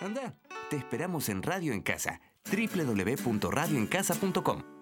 [0.00, 0.36] Anda,
[0.70, 4.77] te esperamos en Radio en Casa, www.radioencasa.com.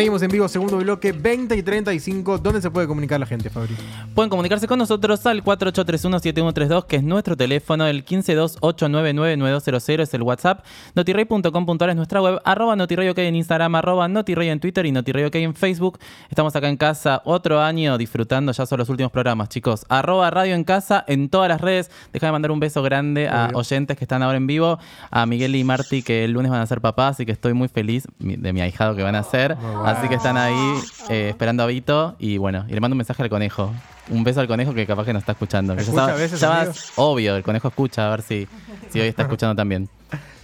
[0.00, 2.38] Seguimos en vivo, segundo bloque, 20 y 35.
[2.38, 3.76] ¿Dónde se puede comunicar la gente, Fabri?
[4.14, 10.64] Pueden comunicarse con nosotros al 48317132, que es nuestro teléfono, el 1528999200 es el WhatsApp,
[10.94, 15.54] notirrey.com.ar es nuestra web, arroba notirrey en Instagram, arroba notirrey en Twitter y notirrey en
[15.54, 15.98] Facebook.
[16.30, 19.84] Estamos acá en casa otro año disfrutando, ya son los últimos programas, chicos.
[19.90, 21.90] Arroba radio en casa en todas las redes.
[22.14, 23.58] Deja de mandar un beso grande a Obvio.
[23.58, 24.78] oyentes que están ahora en vivo,
[25.10, 27.68] a Miguel y Marti que el lunes van a ser papás y que estoy muy
[27.68, 29.56] feliz de mi ahijado que van a ser.
[29.56, 29.89] bueno.
[29.98, 30.74] Así que están ahí
[31.08, 33.72] eh, esperando a Vito y bueno, y le mando un mensaje al conejo.
[34.08, 35.74] Un beso al conejo que capaz que nos está escuchando.
[35.76, 36.74] Que ya ¿Escucha sabe- a veces, ya va- amigo?
[36.96, 38.48] obvio, el conejo escucha, a ver si,
[38.90, 39.88] si hoy está escuchando también.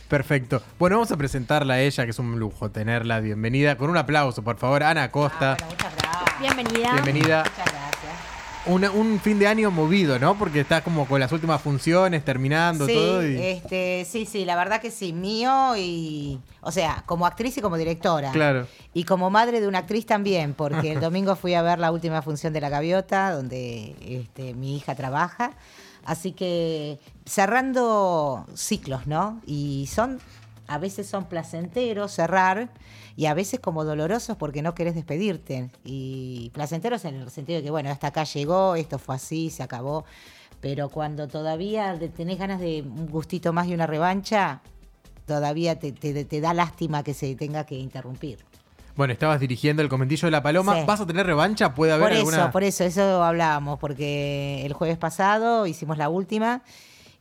[0.09, 0.62] Perfecto.
[0.79, 3.19] Bueno, vamos a presentarla a ella, que es un lujo tenerla.
[3.19, 3.77] Bienvenida.
[3.77, 4.84] Con un aplauso, por favor.
[4.84, 5.56] Ana Costa.
[6.41, 6.93] Bienvenida.
[6.93, 7.39] Bienvenida.
[7.45, 7.86] Muchas gracias.
[8.67, 10.36] Una- un fin de año movido, ¿no?
[10.36, 13.27] Porque estás como con las últimas funciones, terminando Sí, todo.
[13.27, 13.36] Y...
[13.41, 17.77] este, sí, sí, la verdad que sí, mío y, o sea, como actriz y como
[17.77, 18.33] directora.
[18.33, 18.67] Claro.
[18.92, 22.22] Y como madre de una actriz también, porque el domingo fui a ver la última
[22.22, 25.53] función de La Gaviota, donde este, mi hija trabaja.
[26.05, 29.41] Así que cerrando ciclos, ¿no?
[29.47, 30.20] Y son,
[30.69, 32.70] a veces son placenteros cerrar
[33.17, 35.70] y a veces como dolorosos porque no querés despedirte.
[35.84, 39.62] Y placenteros en el sentido de que, bueno, hasta acá llegó, esto fue así, se
[39.62, 40.05] acabó.
[40.61, 44.61] Pero cuando todavía tenés ganas de un gustito más y una revancha,
[45.27, 48.39] todavía te, te- te da lástima que se tenga que interrumpir.
[48.97, 50.75] Bueno, estabas dirigiendo el comentillo de la paloma.
[50.81, 50.84] Sí.
[50.87, 51.75] ¿Vas a tener revancha?
[51.75, 52.37] ¿Puede haber Por alguna?
[52.39, 56.62] eso, por eso, eso hablábamos, porque el jueves pasado hicimos la última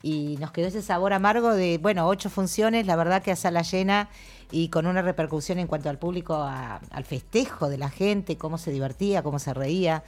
[0.05, 3.63] y nos quedó ese sabor amargo de, bueno, ocho funciones, la verdad que a sala
[3.63, 4.07] llena
[4.51, 8.59] y con una repercusión en cuanto al público, a- al festejo de la gente, cómo
[8.59, 10.03] se divertía, cómo se reía.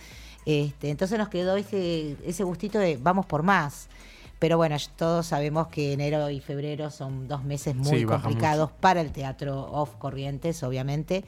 [0.46, 3.88] Este, entonces nos quedó ese, ese gustito de vamos por más.
[4.38, 9.02] Pero bueno, todos sabemos que enero y febrero son dos meses muy Sí, complicados para
[9.02, 11.26] el teatro off Corrientes, obviamente.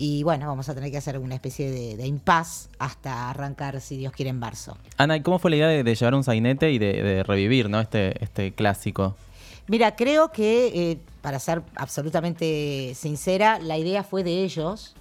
[0.00, 3.96] Y bueno, vamos a tener que hacer una especie de, de impas hasta arrancar, si
[3.96, 4.78] Dios quiere, en marzo.
[4.96, 7.68] Ana, ¿y cómo fue la idea de, de llevar un sainete y de, de revivir
[7.68, 7.80] ¿no?
[7.80, 9.16] este, este clásico?
[9.66, 14.94] Mira, creo que, eh, para ser absolutamente sincera, la idea fue de ellos.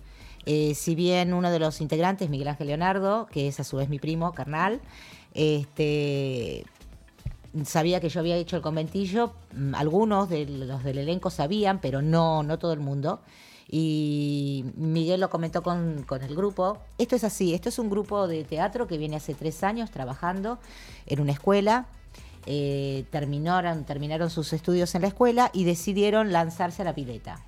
[0.48, 3.90] Eh, si bien uno de los integrantes, Miguel Ángel Leonardo, que es a su vez
[3.90, 4.82] mi primo, carnal,
[5.34, 6.66] este,
[7.66, 12.02] sabía que yo había hecho el conventillo, mm, algunos de los del elenco sabían, pero
[12.02, 13.22] no, no todo el mundo.
[13.70, 16.78] Y Miguel lo comentó con, con el grupo.
[16.98, 20.58] Esto es así, esto es un grupo de teatro que viene hace tres años trabajando
[21.06, 21.88] en una escuela.
[22.46, 27.44] Eh, terminaron, terminaron sus estudios en la escuela y decidieron lanzarse a la pileta.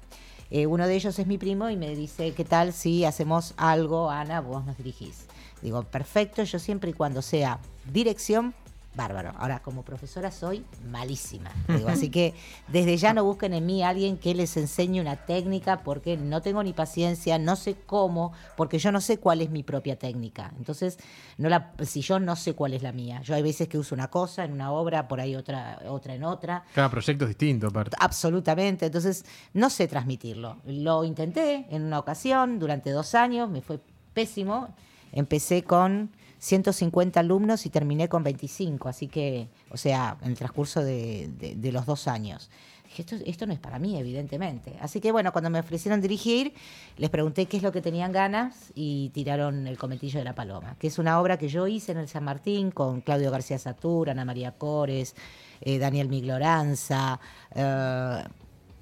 [0.52, 4.10] Eh, uno de ellos es mi primo y me dice, ¿qué tal si hacemos algo,
[4.10, 5.26] Ana, vos nos dirigís?
[5.62, 7.60] Digo, perfecto, yo siempre y cuando sea
[7.94, 8.54] dirección,
[8.96, 9.34] bárbaro.
[9.38, 11.52] Ahora, como profesora soy malísima.
[11.68, 12.34] Digo, así que
[12.68, 16.42] desde ya no busquen en mí a alguien que les enseñe una técnica porque no
[16.42, 20.52] tengo ni paciencia, no sé cómo, porque yo no sé cuál es mi propia técnica.
[20.58, 20.98] Entonces,
[21.38, 23.22] no la, si yo no sé cuál es la mía.
[23.22, 26.24] Yo hay veces que uso una cosa en una obra, por ahí otra, otra en
[26.24, 26.64] otra.
[26.74, 27.96] Cada proyecto es distinto, aparte.
[28.00, 28.88] Absolutamente.
[28.88, 29.24] Entonces,
[29.54, 30.58] no sé transmitirlo.
[30.66, 33.80] Lo intenté en una ocasión durante dos años, me fue
[34.14, 34.74] pésimo.
[35.12, 40.82] Empecé con 150 alumnos y terminé con 25, así que, o sea, en el transcurso
[40.84, 42.50] de, de- de los dos años.
[42.86, 44.76] Dije, esto, esto no es para mí, evidentemente.
[44.82, 46.54] Así que, bueno, cuando me ofrecieron dirigir,
[46.98, 50.76] les pregunté qué es lo que tenían ganas y tiraron El Cometillo de la Paloma,
[50.80, 54.10] que es una obra que yo hice en el San Martín con Claudio García Satur,
[54.10, 55.16] Ana María Cores,
[55.62, 57.20] eh, Daniel Migloranza,
[57.54, 58.24] eh,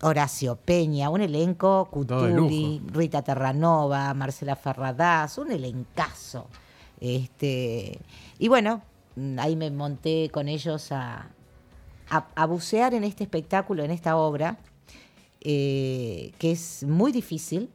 [0.02, 6.48] Horacio Peña, un elenco, Cutuli, Rita Terranova, Marcela Ferradaz, un elencazo.
[7.00, 8.00] Este,
[8.40, 8.82] y bueno,
[9.16, 11.30] mm, ahí me monté con ellos a,
[12.48, 14.58] bucear en este espectáculo, en esta obra,
[15.42, 17.70] eh, que es muy difícil,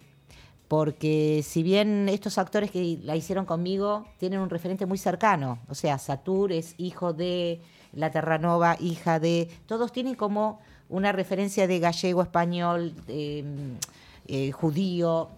[0.69, 5.75] porque si bien estos actores que la hicieron conmigo tienen un referente muy cercano, o
[5.75, 7.61] sea, Satur es hijo de
[7.93, 13.45] La Terranova, hija de, todos tienen como una referencia de gallego, español, eh,
[14.29, 15.29] eh, judío,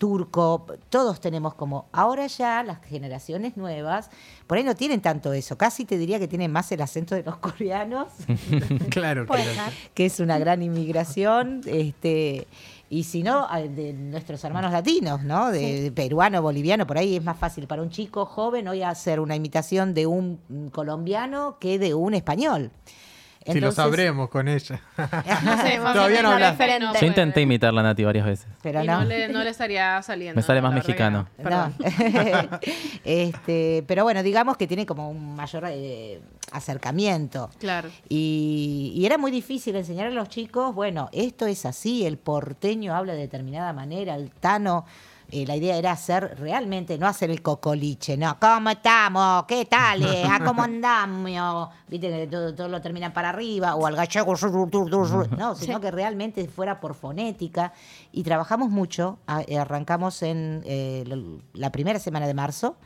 [0.00, 4.08] turco, todos tenemos como, ahora ya las generaciones nuevas,
[4.46, 7.22] por ahí no tienen tanto eso, casi te diría que tienen más el acento de
[7.22, 8.08] los coreanos
[8.90, 9.26] claro,
[9.92, 11.60] que es una gran inmigración.
[11.66, 12.46] Este,
[12.88, 15.50] Y si no, de nuestros hermanos latinos, ¿no?
[15.50, 19.20] De, de peruano, boliviano, por ahí es más fácil para un chico joven hoy hacer
[19.20, 20.40] una imitación de un
[20.72, 22.70] colombiano que de un español.
[23.46, 24.80] Si lo sabremos con ella.
[25.44, 26.58] No sé, más Todavía no hablas.
[27.00, 28.46] Yo intenté imitarla a Nati varias veces.
[28.62, 29.00] Pero Y no.
[29.00, 30.36] no le, no le estaría saliendo.
[30.36, 31.26] Me sale más mexicano.
[33.04, 36.20] este, pero bueno, digamos que tiene como un mayor eh,
[36.52, 37.50] acercamiento.
[37.58, 37.88] Claro.
[38.08, 42.94] Y, y era muy difícil enseñar a los chicos, bueno, esto es así, el porteño
[42.94, 44.84] habla de determinada manera, el tano,
[45.32, 49.44] eh, la idea era hacer realmente, no hacer el cocoliche, no, ¿cómo estamos?
[49.46, 50.02] ¿Qué tal?
[50.02, 50.24] eh?
[50.30, 51.68] ¿A cómo andamos?
[51.88, 54.36] Viste que todo, todo lo terminan para arriba, o al gallego,
[55.38, 57.72] no, sino que realmente fuera por fonética.
[58.12, 61.04] Y trabajamos mucho, a- eh, arrancamos en eh,
[61.54, 62.76] la primera semana de marzo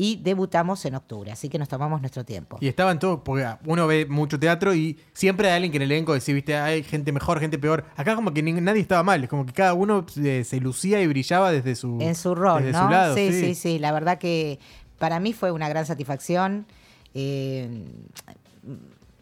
[0.00, 2.56] y debutamos en octubre, así que nos tomamos nuestro tiempo.
[2.60, 5.90] Y estaban todos, porque uno ve mucho teatro y siempre hay alguien que en el
[5.90, 7.84] elenco decía, viste, hay gente mejor, gente peor.
[7.96, 11.06] Acá como que nadie estaba mal, es como que cada uno eh, se lucía y
[11.08, 12.84] brillaba desde su, en su rol, desde ¿no?
[12.86, 13.14] su lado.
[13.16, 14.60] sí, sí, sí, La verdad que
[15.00, 16.66] para mí fue una gran satisfacción.
[17.14, 17.68] eh,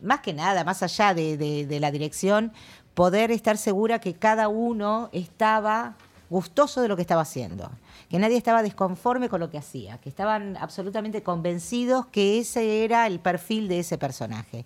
[0.02, 2.52] más que nada, más allá de, de- de la dirección,
[2.94, 5.96] poder estar segura que cada uno estaba
[6.28, 7.70] gustoso de lo que estaba haciendo,
[8.08, 13.06] que nadie estaba desconforme con lo que hacía, que estaban absolutamente convencidos que ese era
[13.06, 14.64] el perfil de ese personaje.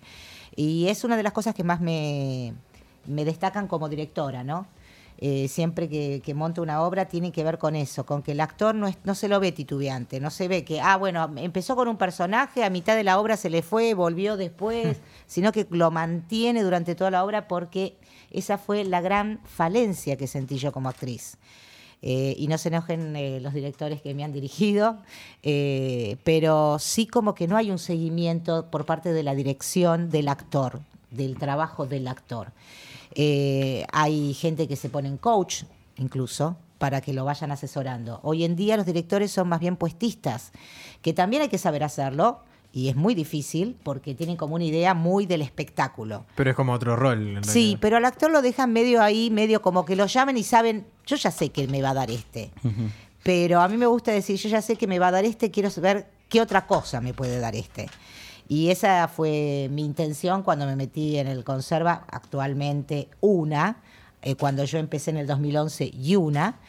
[0.55, 2.53] Y es una de las cosas que más me,
[3.07, 4.67] me destacan como directora, ¿no?
[5.23, 8.39] Eh, siempre que, que monto una obra tiene que ver con eso, con que el
[8.39, 11.75] actor no, es- no se lo ve titubeante, no se ve que, ah, bueno, empezó
[11.75, 14.97] con un personaje, a mitad de la obra se le fue, volvió después,
[15.27, 17.97] sino que lo mantiene durante toda la obra porque
[18.31, 21.37] esa fue la gran falencia que sentí yo como actriz.
[22.03, 24.97] Eh, y no se enojen eh, los directores que me han dirigido,
[25.43, 30.27] eh, pero sí como que no hay un seguimiento por parte de la dirección del
[30.27, 30.79] actor,
[31.11, 32.51] del trabajo del actor.
[33.15, 35.63] Hay gente que se pone en coach,
[35.97, 38.19] incluso, para que lo vayan asesorando.
[38.23, 40.51] Hoy en día los directores son más bien puestistas,
[41.03, 42.39] que también hay que saber hacerlo,
[42.73, 46.25] y es muy difícil porque tienen como una idea muy del espectáculo.
[46.35, 47.37] Pero es como otro rol.
[47.37, 47.77] en Sí, realidad.
[47.81, 51.15] pero al actor lo dejan medio ahí, medio como que lo llamen y saben, yo
[51.17, 52.51] ya sé que me va a dar este.
[53.23, 55.51] Pero a mí me gusta decir, yo ya sé que me va a dar este,
[55.51, 57.87] quiero saber qué otra cosa me puede dar este.
[58.47, 63.77] Y esa fue mi intención cuando me metí en el conserva, actualmente una,
[64.21, 66.59] eh, cuando yo empecé en el 2011 y una,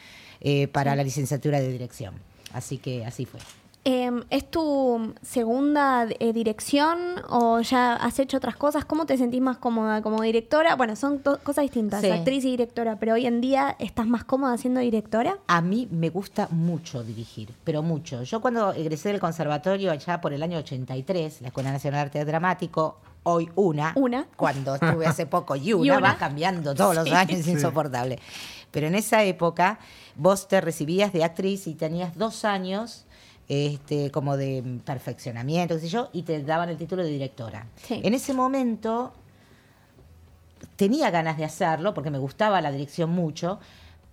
[0.41, 2.13] eh, para la licenciatura de dirección.
[2.53, 3.39] Así que así fue.
[3.85, 6.97] Em, ¿Es tu segunda eh, dirección
[7.29, 8.85] o ya has hecho otras cosas?
[8.85, 10.77] ¿Cómo te sentís más cómoda como directora?
[10.77, 12.09] Bueno, son dos cosas distintas, Sí.
[12.09, 15.37] actriz y directora, pero hoy en día estás más cómoda siendo directora.
[15.47, 18.23] A mí me gusta mucho dirigir, pero mucho.
[18.23, 22.25] Yo cuando egresé del conservatorio allá por el año 83, la Escuela Nacional de Arte
[22.25, 24.27] Dramático, hoy una, Una.
[24.37, 26.11] cuando estuve hace poco y Y una, una.
[26.13, 28.17] va cambiando todos los años, es insoportable.
[28.71, 29.77] Pero en esa época
[30.15, 33.03] vos te recibías de actriz y tenías dos años
[33.47, 37.67] este, como de perfeccionamiento, qué sé yo, y te daban el título de directora.
[37.75, 38.01] Sí.
[38.03, 39.13] En ese momento
[40.75, 43.59] tenía ganas de hacerlo porque me gustaba la dirección mucho,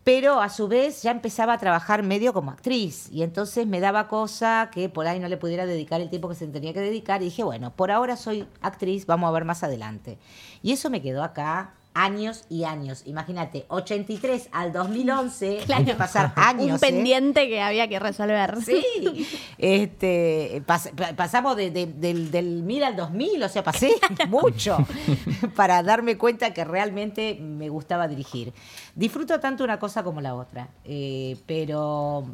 [0.05, 4.09] pero a su vez ya empezaba a trabajar medio como actriz y entonces me daba
[4.09, 7.21] cosa que por ahí no le pudiera dedicar el tiempo que se tenía que dedicar
[7.21, 10.19] y dije, bueno, por ahora soy actriz, vamos a ver más adelante.
[10.63, 13.03] Y eso me quedó acá años y años.
[13.05, 16.67] Imagínate, 83 al 2011, hay que pasar años.
[16.69, 16.79] Un ¿eh?
[16.79, 18.59] pendiente que había que resolver.
[18.65, 19.27] Sí,
[19.59, 23.93] este, pas- pa- pasamos de- de- del, del 1000 al 2000, o sea, pasé
[24.29, 24.79] mucho
[25.57, 28.53] para darme cuenta que realmente me gustaba dirigir.
[28.95, 32.25] Disfruto tanto una cosa como la otra, eh, pero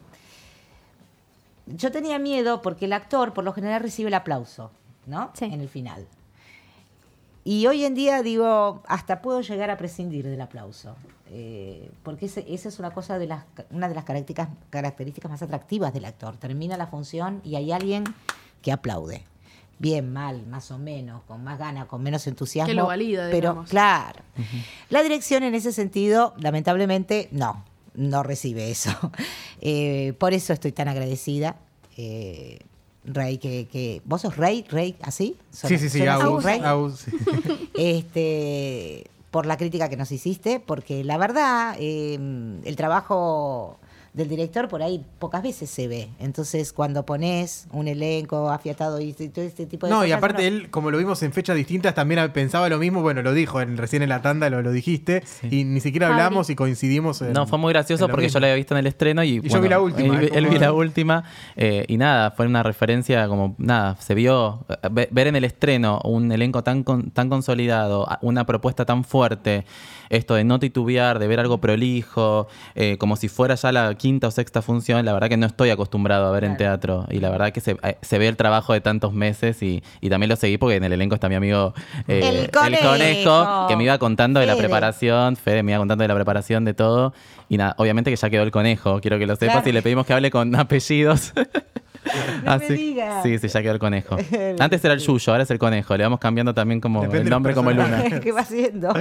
[1.66, 4.70] yo tenía miedo porque el actor por lo general recibe el aplauso,
[5.06, 5.30] ¿no?
[5.34, 5.46] Sí.
[5.46, 6.06] En el final.
[7.48, 10.96] Y hoy en día digo, hasta puedo llegar a prescindir del aplauso,
[11.30, 15.42] eh, porque ese- esa es una cosa de las, una de las características, características más
[15.42, 16.36] atractivas del actor.
[16.38, 18.02] Termina la función y hay alguien
[18.62, 19.22] que aplaude.
[19.78, 22.68] Bien, mal, más o menos, con más ganas, con menos entusiasmo.
[22.68, 23.70] Que lo valida, Pero digamos.
[23.70, 24.22] claro,
[24.90, 27.62] la dirección en ese sentido, lamentablemente, no,
[27.94, 28.90] no recibe eso.
[29.62, 31.56] Eh, por eso estoy tan agradecida.
[31.96, 32.58] Eh,
[33.06, 34.02] Rey, que, que.
[34.04, 34.64] ¿Vos sos Rey?
[34.68, 34.96] ¿Rey?
[35.02, 35.36] ¿Así?
[35.50, 36.60] Sí, sí, sí, ¿Suena así, Agus, Rey?
[36.62, 37.12] Agus, sí.
[37.74, 42.14] este, por la crítica que nos hiciste, porque la verdad, eh,
[42.64, 43.78] el trabajo
[44.16, 46.08] del director por ahí pocas veces se ve.
[46.18, 50.08] Entonces, cuando pones un elenco afiatado y todo este tipo de No, cosas.
[50.08, 53.02] y aparte él, como lo vimos en fechas distintas, también pensaba lo mismo.
[53.02, 55.22] Bueno, lo dijo en- recién en la tanda, lo, lo dijiste.
[55.50, 56.22] Y ni siquiera Fabri.
[56.22, 57.34] hablamos y coincidimos en.
[57.34, 58.34] No, fue muy gracioso porque mismo.
[58.36, 60.46] yo la había visto en el estreno y, Y yo vi la última, Él, él
[60.46, 65.08] vi la última eh, y nada, fue una referencia como nada, se vio eh, ve-
[65.10, 69.66] ver en el estreno un elenco tan con- tan consolidado, una propuesta tan fuerte,
[70.10, 74.28] esto de no titubear, de ver algo prolijo, eh, como si fuera ya la quinta
[74.28, 77.30] o sexta función, la verdad que no estoy acostumbrado a ver en teatro y la
[77.30, 80.36] verdad que se, eh, se ve el trabajo de tantos meses y, y también lo
[80.36, 81.74] seguí porque en el elenco está mi amigo
[82.08, 83.66] eh, El Conejo.
[83.68, 86.74] que me iba contando de la preparación, Fede me iba contando de la preparación de
[86.74, 87.12] todo.
[87.48, 89.56] Y nada, obviamente que ya quedó el conejo, quiero que lo sepas.
[89.56, 89.68] Claro.
[89.68, 91.32] Y le pedimos que hable con apellidos.
[92.44, 93.22] No me digas.
[93.22, 94.16] Sí, sí, ya quedó el conejo.
[94.58, 95.96] Antes era el Yuyo, ahora es el conejo.
[95.96, 98.04] Le vamos cambiando también como Depende el nombre como el luna.
[98.22, 98.92] ¿Qué va haciendo?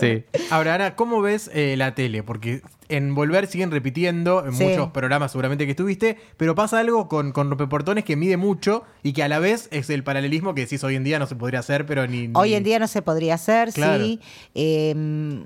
[0.00, 0.24] Sí.
[0.50, 2.22] Ahora, Ana, ¿cómo ves eh, la tele?
[2.22, 4.64] Porque en Volver siguen repitiendo en Sí.
[4.64, 9.12] muchos programas seguramente que estuviste, pero pasa algo con, con Rompeportones que mide mucho y
[9.12, 11.60] que a la vez es el paralelismo que decís hoy en día no se podría
[11.60, 12.30] hacer, pero ni...
[12.34, 14.02] Hoy en día no se podría hacer, Claro.
[14.04, 14.20] sí.
[14.54, 15.44] Eh,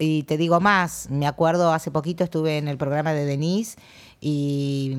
[0.00, 3.76] y te digo más, me acuerdo hace poquito estuve en el programa de Denise
[4.20, 4.96] y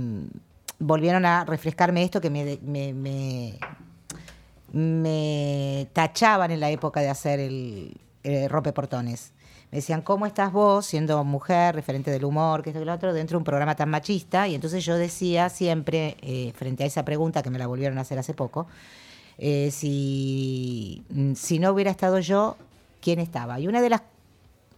[0.80, 3.60] volvieron a refrescarme esto que me, me, me,
[4.72, 9.34] me tachaban en la época de hacer el, el rompeportones.
[9.72, 13.14] Me decían, ¿cómo estás vos siendo mujer, referente del humor, que esto y lo otro,
[13.14, 14.48] dentro de un programa tan machista?
[14.48, 18.02] Y entonces yo decía siempre, eh, frente a esa pregunta que me la volvieron a
[18.02, 18.66] hacer hace poco,
[19.38, 22.58] eh, si, mm, si no hubiera estado yo,
[23.00, 23.60] ¿quién estaba?
[23.60, 24.02] Y una de las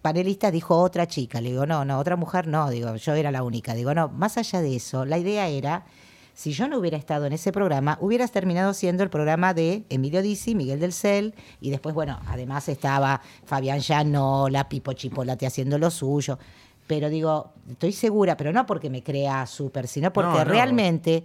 [0.01, 1.41] panelistas dijo otra chica.
[1.41, 2.69] Le digo, no, no, otra mujer no.
[2.69, 3.73] Digo, yo era la única.
[3.73, 5.85] Digo, no, más allá de eso, la idea era,
[6.33, 10.21] si yo no hubiera estado en ese programa, hubieras terminado siendo el programa de Emilio
[10.21, 15.91] Dizzi, Miguel del Cel, y después, bueno, además estaba Fabián Llanola, Pipo Chipolate haciendo lo
[15.91, 16.39] suyo.
[16.87, 20.43] Pero digo, estoy segura, pero no porque me crea súper, sino porque No, no.
[20.45, 21.23] realmente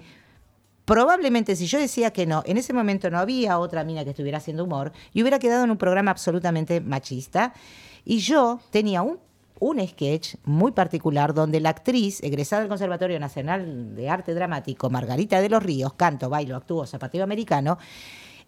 [0.84, 4.38] probablemente si yo decía que no, en ese momento no había otra mina que estuviera
[4.38, 7.52] haciendo humor y hubiera quedado en un programa absolutamente machista.
[8.08, 9.18] Y yo tenía un,
[9.58, 15.40] un sketch muy particular donde la actriz egresada del Conservatorio Nacional de Arte Dramático, Margarita
[15.40, 17.78] de los Ríos, canto, bailo, actúo, zapateo americano,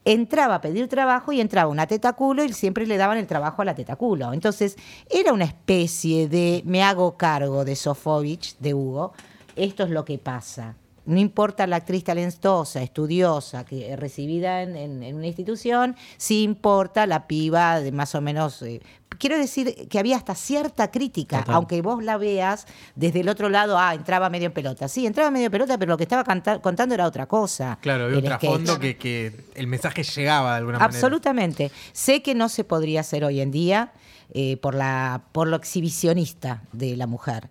[0.05, 3.61] entraba a pedir trabajo y entraba una teta culo y siempre le daban el trabajo
[3.62, 4.33] a la teta culo.
[4.33, 4.77] Entonces,
[5.11, 9.12] era una especie de me hago cargo de Sofovich, de Hugo,
[9.57, 10.77] esto es lo que pasa.
[11.09, 17.07] No importa la actriz talentosa, estudiosa, que recibida en, en- en una institución, sí importa
[17.07, 18.61] la piba de más o menos...
[18.62, 18.81] eh,
[19.19, 21.55] quiero decir que había hasta cierta crítica, Total.
[21.57, 24.87] aunque vos la veas desde el otro lado, ah, entraba medio en pelota.
[24.87, 26.25] Sí, entraba medio en pelota, pero lo que estaba
[26.61, 27.79] contando era otra cosa.
[27.81, 30.95] Claro, había un trasfondo que, que el mensaje llegaba de alguna manera.
[30.95, 31.73] Absolutamente.
[31.93, 33.93] Sé que no se podría hacer hoy en día
[34.35, 37.49] eh, por, la, por lo exhibicionista de la mujer.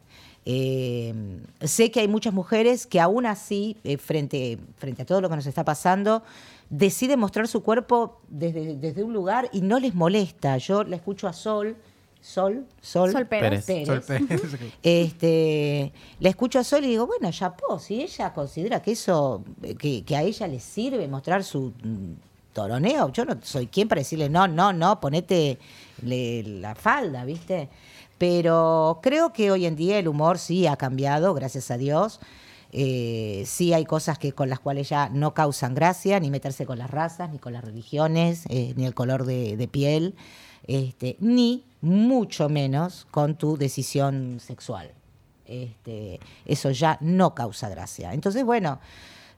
[0.49, 1.13] Eh,
[1.59, 5.35] sé que hay muchas mujeres que aún así, eh, frente, frente a todo lo que
[5.35, 6.23] nos está pasando,
[6.69, 10.57] deciden mostrar su cuerpo desde, desde un lugar y no les molesta.
[10.57, 11.75] Yo la escucho a Sol,
[12.21, 13.65] Sol, Sol, Sol Pérez.
[13.65, 13.87] Pérez.
[13.87, 14.41] Sol Pérez.
[14.83, 19.43] este, la escucho a Sol y digo, bueno, ya si ella considera que eso,
[19.77, 22.13] que, que a ella le sirve mostrar su mm,
[22.53, 25.57] toroneo, yo no soy quien para decirle, no, no, no, ponete
[26.03, 27.67] le- la falda, ¿viste?
[28.17, 32.19] Pero creo que hoy en día el humor sí ha cambiado, gracias a Dios.
[32.71, 36.77] Eh, sí hay cosas que con las cuales ya no causan gracia, ni meterse con
[36.77, 40.15] las razas, ni con las religiones, eh, ni el color de, piel,
[40.65, 44.91] este, ni mucho menos con tu decisión sexual.
[45.45, 48.13] Este, eso ya no causa gracia.
[48.13, 48.79] Entonces, bueno,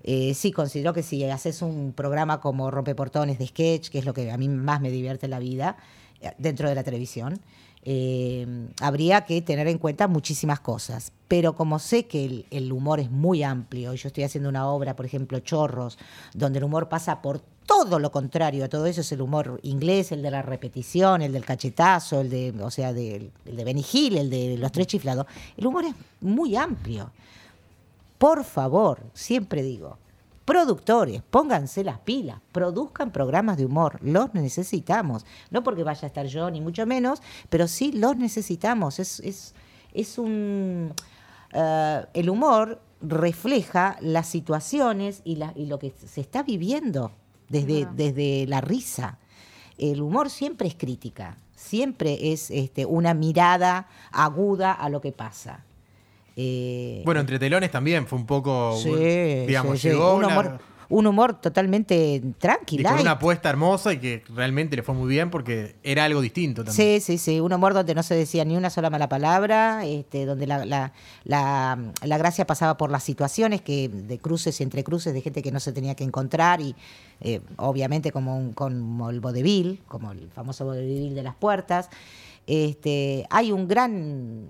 [0.04, 4.14] eh, sí, considero que si haces un programa como Rompeportones de sketch, que es lo
[4.14, 5.78] que a mí más me divierte en la vida,
[6.38, 7.40] dentro de la televisión,
[7.84, 8.46] eh,
[8.82, 11.12] habría que tener en cuenta muchísimas cosas.
[11.28, 14.96] Pero como sé que el, humor es muy amplio, y yo estoy haciendo una obra,
[14.96, 15.98] por ejemplo, Chorros,
[16.34, 20.12] donde el humor pasa por todo lo contrario a todo eso, es el humor inglés,
[20.12, 23.86] el de la repetición, el del cachetazo, el de, o sea, el de Benny
[24.18, 25.28] el de los tres chiflados.
[25.56, 27.12] El humor es muy amplio.
[28.18, 29.98] Por favor, siempre digo,
[30.50, 35.26] productores, pónganse las pilas, produzcan programas de humor, los necesitamos.
[35.52, 38.98] No porque vaya a estar yo, ni mucho menos, pero sí los necesitamos.
[39.00, 39.54] Es, es,
[39.94, 40.92] es un...
[41.54, 47.12] eh, el humor refleja las situaciones y, la- y lo que se está viviendo
[47.48, 49.20] desde, desde la risa.
[49.78, 55.64] El humor siempre es crítica, siempre es este, una mirada aguda a lo que pasa.
[56.42, 58.78] Eh, Bueno, entre telones también fue un poco.
[58.82, 58.90] Sí,
[59.46, 59.88] digamos, sí, sí.
[59.90, 62.90] llegó un, una- humor, un humor totalmente Y tranquilo.
[62.90, 66.64] con una apuesta hermosa y que realmente le fue muy bien porque era algo distinto
[66.64, 67.02] también.
[67.02, 70.26] Sí, sí, sí, un humor donde no se decía ni una sola mala palabra, este,
[70.26, 70.94] donde la, la,
[71.26, 75.42] la, la gracia pasaba por las situaciones que de cruces y entre cruces de gente
[75.42, 76.74] que no se tenía que encontrar y
[77.20, 81.90] eh, obviamente como, un, como el vodevil, como el famoso vodevil de las puertas.
[82.48, 84.48] Este, hay un gran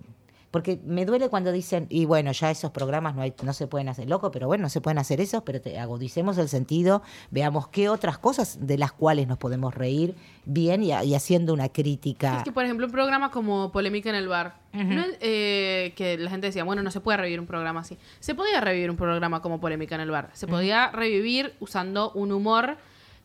[0.52, 3.90] porque me duele cuando dicen, y bueno, ya esos programas no, hay, no se pueden
[3.90, 7.68] hacer, loco, pero bueno, no se pueden hacer esos, pero te, agudicemos el sentido, veamos
[7.68, 10.16] qué otras cosas de las cuales nos podemos reír
[10.46, 12.38] bien y, y haciendo una crítica.
[12.38, 16.30] Es que, por ejemplo, un programa como Polémica en el Bar, no eh, que la
[16.30, 17.98] gente decía, bueno, no se puede revivir un programa así.
[18.20, 20.30] Se podía revivir un programa como Polémica en el Bar.
[20.34, 22.78] Se podía revivir usando un humor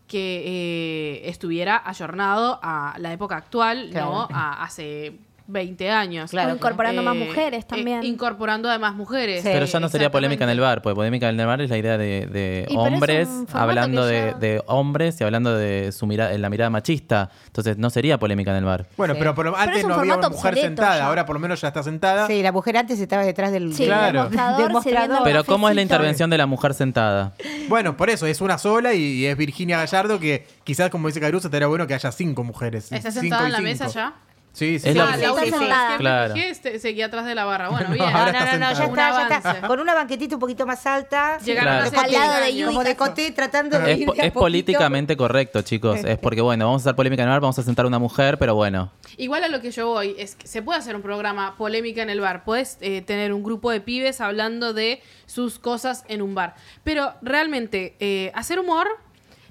[0.07, 4.29] que eh, estuviera ayornado a la época actual, ¿no?
[4.31, 6.31] A hace 20 años.
[6.31, 8.03] Claro, O incorporando más Eh, mujeres también.
[8.03, 9.43] eh, incorporando además mujeres.
[9.43, 9.51] Sí.
[9.53, 11.77] Pero ya no sería polémica en el bar, porque polémica en el bar es la
[11.77, 16.41] idea de, de hombres hablando de, ya- de hombres y hablando de su mirada, en
[16.43, 17.31] la mirada machista.
[17.47, 18.87] Entonces no sería polémica en el bar.
[18.97, 19.19] Bueno, Sí.
[19.21, 21.07] pero, pero antes no había una mujer sentada, ya.
[21.07, 22.27] ahora por lo menos ya está sentada.
[22.27, 24.31] Sí, la mujer antes estaba detrás del, Sí, Claro.
[24.31, 27.35] del mostrador, Pero ¿cómo es la intervención de la mujer sentada?
[27.69, 31.21] Bueno, por eso, es una sola y, y es Virginia Gallardo que quizás, como dice
[31.21, 32.91] Caruso, estaría bueno que haya cinco mujeres.
[32.93, 33.71] ¿Está Cinco sentada en la cinco.
[33.71, 34.15] mesa ya?
[34.55, 34.89] Sí, sí.
[34.89, 35.01] Es sí.
[35.01, 35.97] Ah, la vez sentada.
[35.99, 36.35] Claro.
[36.37, 37.71] este- seguía atrás de la barra.
[37.71, 38.05] Bueno, bien.
[38.11, 39.67] No, no, no, no, ya está, ya está.
[39.67, 41.39] Con una banquetita un poquito más alta.
[41.39, 42.01] Llegaron Claro.
[42.01, 42.45] Al lado de 10 Yudica.
[42.47, 42.69] años.
[42.69, 45.99] Como de coté tratando de Es, ir de a es políticamente correcto, chicos.
[46.05, 47.99] Es porque, bueno, vamos a hacer polémica en el bar, vamos a sentar a una
[47.99, 48.93] mujer, pero bueno.
[49.17, 52.11] Igual a lo que yo voy, es que se puede hacer un programa polémica en
[52.11, 52.45] el bar.
[52.45, 56.55] Puedes eh, tener un grupo de pibes hablando de sus cosas en un bar.
[56.85, 58.87] Pero realmente, eh, hacer humor,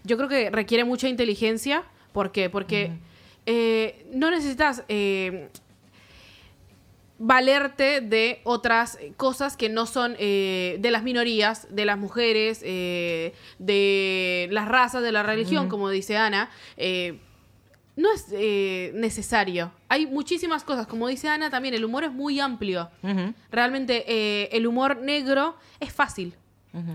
[0.06, 1.84] yo creo que requiere mucha inteligencia.
[2.14, 2.50] ¿Por qué?
[2.50, 2.92] Porque
[3.46, 5.50] eh, no necesitas eh,
[7.20, 14.48] valerte de otras cosas que no son eh, de las minorías, de las mujeres, de
[14.52, 16.50] las razas, de la religión, como dice Ana.
[17.96, 18.28] No es
[18.94, 19.72] necesario.
[19.88, 20.88] Hay muchísimas cosas.
[20.88, 22.90] Como dice Ana, también el humor es muy amplio.
[23.52, 26.36] Realmente el humor negro es fácil.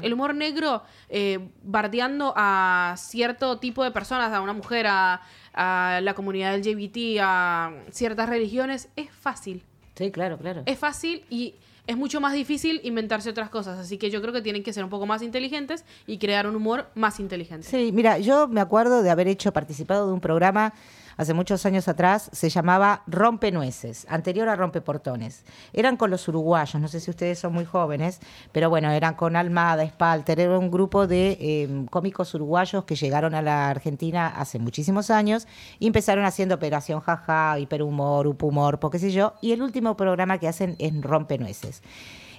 [0.03, 5.23] El humor negro, eh, bardeando a cierto tipo de personas, a una mujer, a,
[5.55, 9.63] a la comunidad LGBT, a ciertas religiones, es fácil.
[9.95, 10.63] Sí, claro, claro.
[10.67, 11.55] Es fácil y
[11.89, 13.79] es mucho más difícil inventarse otras cosas.
[13.79, 16.55] Así que yo creo que tienen que ser un poco más inteligentes y crear un
[16.55, 17.67] humor más inteligente.
[17.67, 20.75] Sí, mira, yo me acuerdo de haber hecho, participado de un programa
[21.19, 25.45] hace muchos años atrás, se llamaba Rompe Nueces, anterior a Rompe Portones.
[25.75, 28.21] Eran con los uruguayos, no sé si ustedes son muy jóvenes,
[28.53, 33.35] pero bueno, eran con Almada, Spalter, era un grupo de eh, cómicos uruguayos que llegaron
[33.35, 35.47] a la Argentina hace muchísimos años
[35.79, 40.49] y empezaron haciendo Operación Jaja, Hiperhumor, Upumor, qué sé yo, y el último programa que
[40.49, 41.83] hacen es Rompe Nueces.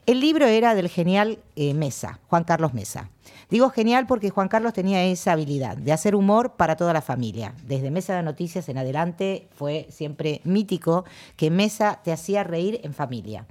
[0.05, 3.09] El libro era del genial eh, Mesa, Juan Carlos Mesa.
[3.49, 7.53] Digo genial porque Juan Carlos tenía esa habilidad de hacer humor para toda la familia.
[7.65, 12.93] Desde Mesa de Noticias en adelante fue siempre mítico que Mesa te hacía reír en
[12.93, 13.45] familia.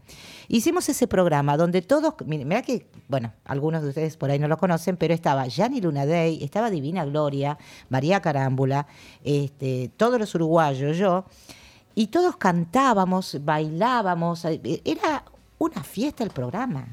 [0.47, 4.57] Hicimos ese programa donde todos, mira que, bueno, algunos de ustedes por ahí no lo
[4.57, 7.59] conocen, pero estaba Gianni Lunadei, estaba Divina Gloria,
[7.89, 8.87] María Carámbula,
[9.25, 11.25] este, todos los uruguayos, yo,
[11.95, 15.25] y todos cantábamos, bailábamos, eh, era
[15.59, 16.87] una fiesta el programa.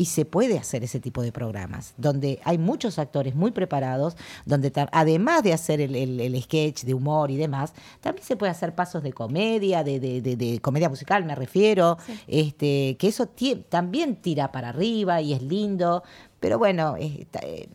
[0.00, 4.70] Y se puede hacer ese tipo de programas, donde hay muchos actores muy preparados, donde
[4.92, 8.76] además de hacer el, el- el sketch de humor y demás, también se puede hacer
[8.76, 13.28] pasos de comedia, de, de- de- de comedia musical me refiero, este, que eso
[13.68, 16.04] también tira para arriba y es lindo.
[16.40, 17.26] Pero bueno, eh,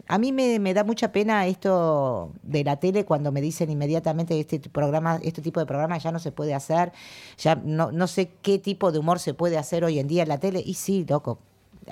[0.08, 4.40] a mí me, me da mucha pena esto de la tele cuando me dicen inmediatamente
[4.40, 6.94] este programa, este tipo de programa ya no se puede hacer,
[7.38, 10.30] ya no, no sé qué tipo de humor se puede hacer hoy en día en
[10.30, 10.64] la tele.
[10.66, 11.40] Y sí, loco,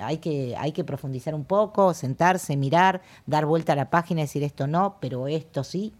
[0.00, 4.24] hay que, hay que profundizar un poco, sentarse, mirar, dar vuelta a la página y
[4.24, 5.92] decir esto no, pero esto sí.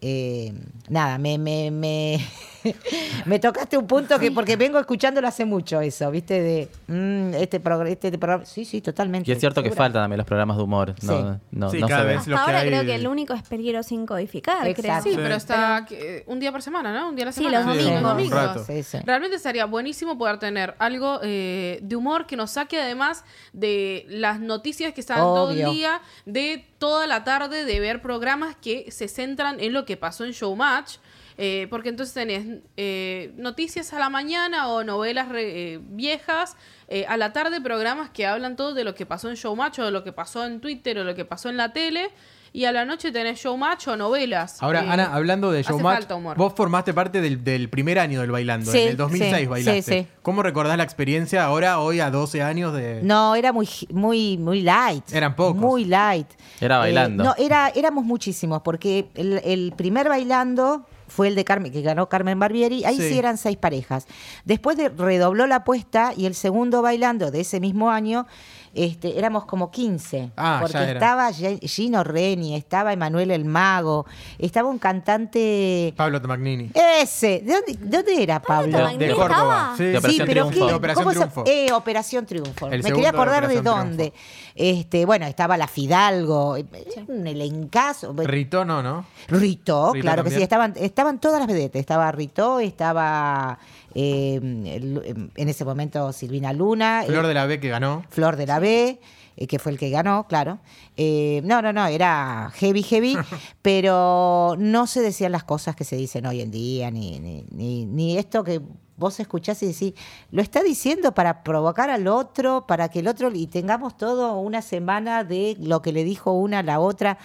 [0.00, 0.54] Eh,
[0.88, 2.18] nada, me, me, me,
[3.26, 6.40] me tocaste un punto que, porque vengo escuchándolo hace mucho eso, ¿viste?
[6.42, 8.44] De mm, este, este programa.
[8.44, 9.30] Sí, sí, totalmente.
[9.30, 9.84] Y es cierto que segura.
[9.84, 10.94] faltan también los programas de humor.
[11.02, 11.38] No, Sí.
[11.52, 13.42] no, Sí, no cada se vez lo que ahora hay- creo que el único es
[13.42, 14.82] peligro sin codificar, Exacto.
[14.82, 15.02] creo.
[15.02, 15.16] Sí, Sí.
[15.16, 17.08] pero está que- un día por semana, ¿no?
[17.08, 17.74] Un día a la Sí, semana.
[17.74, 18.66] los Sí, domingos.
[18.66, 18.98] Sí, sí.
[19.04, 24.40] Realmente sería buenísimo poder tener algo eh, de humor que nos saque además de las
[24.40, 29.08] noticias que están todo el día, de toda la tarde, de ver programas que se
[29.08, 30.96] centran en lo que pasó en Showmatch.
[31.42, 36.54] Eh, porque entonces tenés eh, noticias a la mañana o novelas re- eh, viejas,
[36.88, 39.84] eh, a la tarde programas que hablan todo de lo que pasó en Showmatch o
[39.86, 42.10] de lo que pasó en Twitter o lo que pasó en la tele,
[42.52, 44.62] y a la noche tenés Showmatch o novelas.
[44.62, 48.70] Ahora, Eh, Ana, hablando de Showmatch, vos formaste parte del, del primer año del bailando,
[48.70, 49.82] Sí, en el 2006 sí, bailaste.
[49.82, 50.06] sí, sí.
[50.20, 53.00] ¿Cómo recordás la experiencia ahora, hoy a 12 años de...?
[53.02, 55.10] No, era muy, muy, muy light.
[55.10, 55.56] Eran pocos.
[55.56, 56.26] Muy light.
[56.60, 57.22] Era bailando.
[57.22, 61.82] Eh, no, era, éramos muchísimos, porque el, el primer bailando fue el de Carmen, que
[61.82, 62.84] ganó Carmen Barbieri.
[62.84, 63.10] Ahí sí.
[63.10, 63.18] Sí.
[63.18, 64.06] eran seis parejas.
[64.44, 68.26] Después de, redobló la apuesta y el segundo bailando de ese mismo año.
[68.72, 70.30] Este, éramos como 15.
[70.36, 70.92] Ah, porque ya era.
[70.92, 74.06] estaba Gi- Gino Reni, estaba Emanuel el Mago,
[74.38, 75.92] estaba un cantante.
[75.96, 76.70] Pablo Tomagnini.
[76.74, 78.78] Ese, ¿de dónde, de dónde era Pablo?
[78.96, 79.12] De.
[79.14, 79.74] Córdoba.
[79.76, 79.96] Sí, De sí.
[79.98, 80.66] Operación pero Triunfo.
[80.66, 80.70] ¿qué?
[80.72, 81.44] De Operación ¿Cómo se- Triunfo.
[81.46, 82.66] Eh, Operación Triunfo.
[82.68, 84.12] El Me quería acordar de dónde.
[84.54, 86.64] Este, bueno, estaba la Fidalgo, eh,
[87.08, 88.14] un elencazo.
[88.16, 89.04] Rito no, ¿no?
[89.28, 91.80] Rito, Rito claro que sí, estaban, estaban todas las vedettes.
[91.80, 93.58] Estaba Rito, estaba
[93.94, 98.04] eh, el- en ese momento Silvina Luna, Flor eh, de la B que ganó.
[98.08, 99.00] Flor de la B,
[99.36, 100.58] eh, que fue el que ganó, claro.
[100.96, 103.16] Eh, no, no, no, era heavy, heavy,
[103.62, 107.86] pero no se decían las cosas que se dicen hoy en día, ni, ni, ni,
[107.86, 108.60] ni esto que
[108.96, 109.94] vos escuchás y decís,
[110.30, 114.60] lo está diciendo para provocar al otro, para que el otro, y tengamos todo una
[114.60, 117.16] semana de lo que le dijo una a la otra.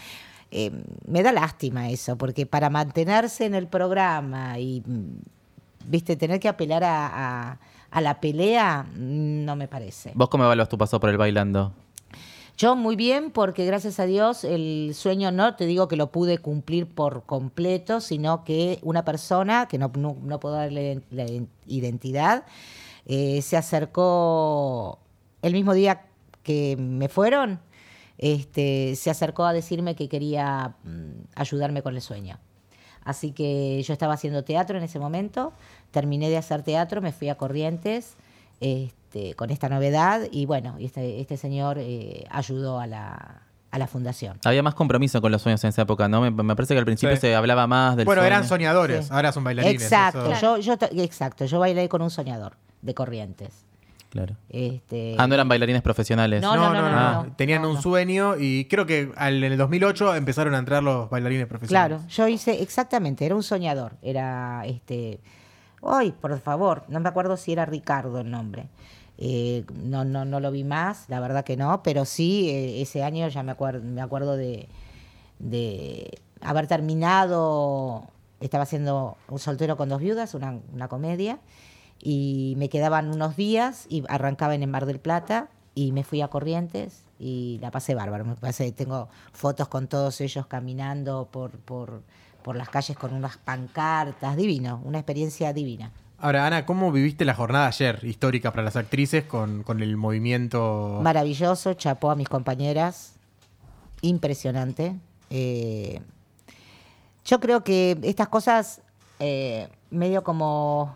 [0.51, 0.71] Eh,
[1.05, 4.83] me da lástima eso, porque para mantenerse en el programa y,
[5.87, 7.07] viste, tener que apelar a,
[7.51, 7.59] a-
[7.91, 10.11] a la pelea, no me parece.
[10.15, 11.71] ¿Vos cómo evaluas tu paso por el bailando?
[12.57, 16.37] Yo muy bien, porque gracias a Dios el sueño no te digo que lo pude
[16.37, 21.25] cumplir por completo, sino que una persona, que no, no, no puedo darle la
[21.67, 22.43] identidad,
[23.05, 24.99] eh, se acercó
[25.41, 26.05] el mismo día
[26.43, 27.59] que me fueron,
[28.17, 32.37] este, se acercó a decirme que quería mm, ayudarme con el sueño.
[33.05, 35.53] Así que yo estaba haciendo teatro en ese momento,
[35.91, 38.15] terminé de hacer teatro, me fui a Corrientes
[38.59, 43.41] este, con esta novedad y bueno, y este, este señor eh, ayudó a la,
[43.71, 44.39] a la fundación.
[44.43, 46.21] Había más compromiso con los sueños en esa época, ¿no?
[46.21, 47.21] Me, me parece que al principio Sí.
[47.21, 48.35] se hablaba más del Bueno, sueño.
[48.35, 49.13] eran soñadores, Sí.
[49.13, 49.83] ahora son bailarines.
[49.83, 53.65] Exacto, eso- yo, yo, to- exacto, yo bailé con un soñador de Corrientes.
[54.15, 54.37] Claro.
[54.47, 56.41] Este, Ah, no eran bailarines profesionales.
[56.41, 57.35] No, No, no, no, no, no.
[57.35, 61.09] Tenían no, un sueño y creo que al- en el 2008 empezaron a entrar los
[61.09, 61.97] bailarines profesionales.
[61.97, 65.19] Claro, yo hice exactamente, era un soñador, era este,
[65.83, 68.69] ay, por favor, no me acuerdo si era Ricardo el nombre.
[69.17, 73.03] Eh, no, no, no lo vi más, la verdad que no, pero sí, eh, ese
[73.03, 74.69] año ya me acuerdo, me acuerdo de,
[75.39, 78.07] de haber terminado,
[78.39, 81.39] estaba haciendo un soltero con dos viudas, una, una comedia,
[82.01, 86.21] y me quedaban unos días y arrancaba en el Mar del Plata y me fui
[86.21, 88.25] a Corrientes y la pasé bárbaro.
[88.25, 92.01] Me pasé, tengo fotos con todos ellos caminando por, por,
[92.43, 95.91] por las calles con unas pancartas, divino, una experiencia divina.
[96.17, 100.99] Ahora, Ana, ¿cómo viviste la jornada ayer, histórica para las actrices, con, con el movimiento?
[101.01, 103.15] Maravilloso, chapó a mis compañeras,
[104.01, 104.95] impresionante.
[105.29, 106.01] Eh,
[107.25, 108.81] yo creo que estas cosas,
[109.19, 110.95] eh, medio como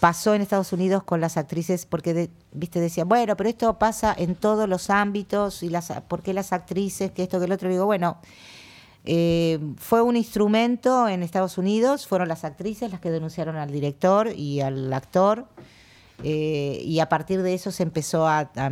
[0.00, 4.14] pasó en Estados Unidos con las actrices, porque, de- viste, decían, bueno, pero esto pasa
[4.16, 7.68] en todos los ámbitos, y las, ¿por qué las actrices, que esto, que el otro?
[7.68, 8.18] Digo, bueno,
[9.04, 14.28] eh, fue un instrumento en Estados Unidos, fueron las actrices las que denunciaron al director
[14.34, 15.46] y al actor,
[16.22, 18.70] eh, y a partir de eso se empezó a, a-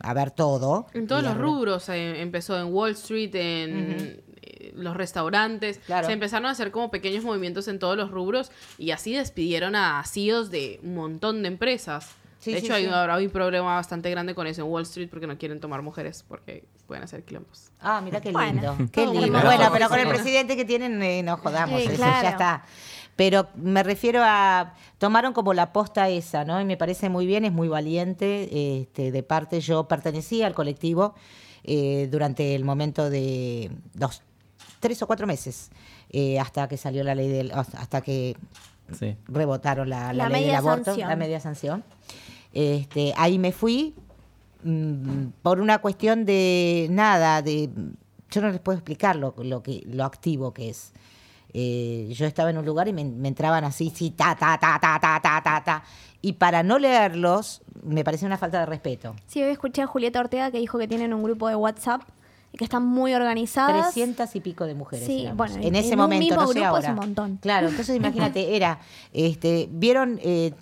[0.00, 0.86] a ver todo.
[0.94, 4.20] En todos Y los rubros, eh, empezó en Wall Street, en
[4.60, 6.06] eh, los restaurantes, Claro.
[6.06, 10.02] se empezaron a hacer como pequeños movimientos en todos los rubros y así despidieron a
[10.04, 12.10] CEOs de un montón de empresas.
[12.40, 12.90] Sí, de sí, hecho, hay, sí.
[12.90, 15.82] ahora hay un problema bastante grande con eso en Wall Street porque no quieren tomar
[15.82, 17.70] mujeres porque pueden hacer quilombos.
[17.80, 18.92] Ah, mira qué Bueno, lindo.
[18.92, 19.20] qué lindo.
[19.32, 19.42] bueno.
[19.42, 22.22] Bueno, pero con el presidente que tienen, eh, no jodamos, Sí, eso claro.
[22.22, 22.64] ya está.
[23.16, 24.74] Pero me refiero a.
[24.98, 26.60] Tomaron como la posta esa, ¿no?
[26.60, 28.48] Y me parece muy bien, es muy valiente.
[28.82, 31.16] Este, de parte, yo pertenecía al colectivo
[31.64, 34.22] eh, durante el momento de dos,
[34.80, 35.70] tres o cuatro meses,
[36.10, 37.50] eh, hasta que salió la ley del.
[37.52, 38.36] hasta que
[38.98, 39.16] Sí.
[39.26, 41.08] rebotaron la, la La ley del media aborto, sanción.
[41.10, 41.84] la media sanción.
[42.54, 43.94] Este, ahí me fui
[44.64, 47.68] mm, por una cuestión de nada, de
[48.30, 50.92] yo no les puedo explicar lo, lo que lo activo que es.
[51.54, 54.78] Eh, yo estaba en un lugar y me, me entraban así, sí, ta, ta, ta,
[54.80, 55.82] ta, ta, ta, ta, ta.
[56.20, 59.14] Y para no leerlos, me parecía una falta de respeto.
[59.26, 62.02] Sí, hoy escuché a Julieta Ortega que dijo que tienen un grupo de WhatsApp
[62.56, 63.92] que están muy organizadas.
[63.92, 65.06] 300 y pico de mujeres.
[65.06, 65.36] Sí, éramos.
[65.36, 66.90] bueno, en en- ese en un momento, mismo no sé grupo es ahora.
[66.90, 67.36] un montón.
[67.42, 67.94] Claro, entonces
[68.34, 68.80] imagínate, era,
[69.12, 70.52] este, vieron eh,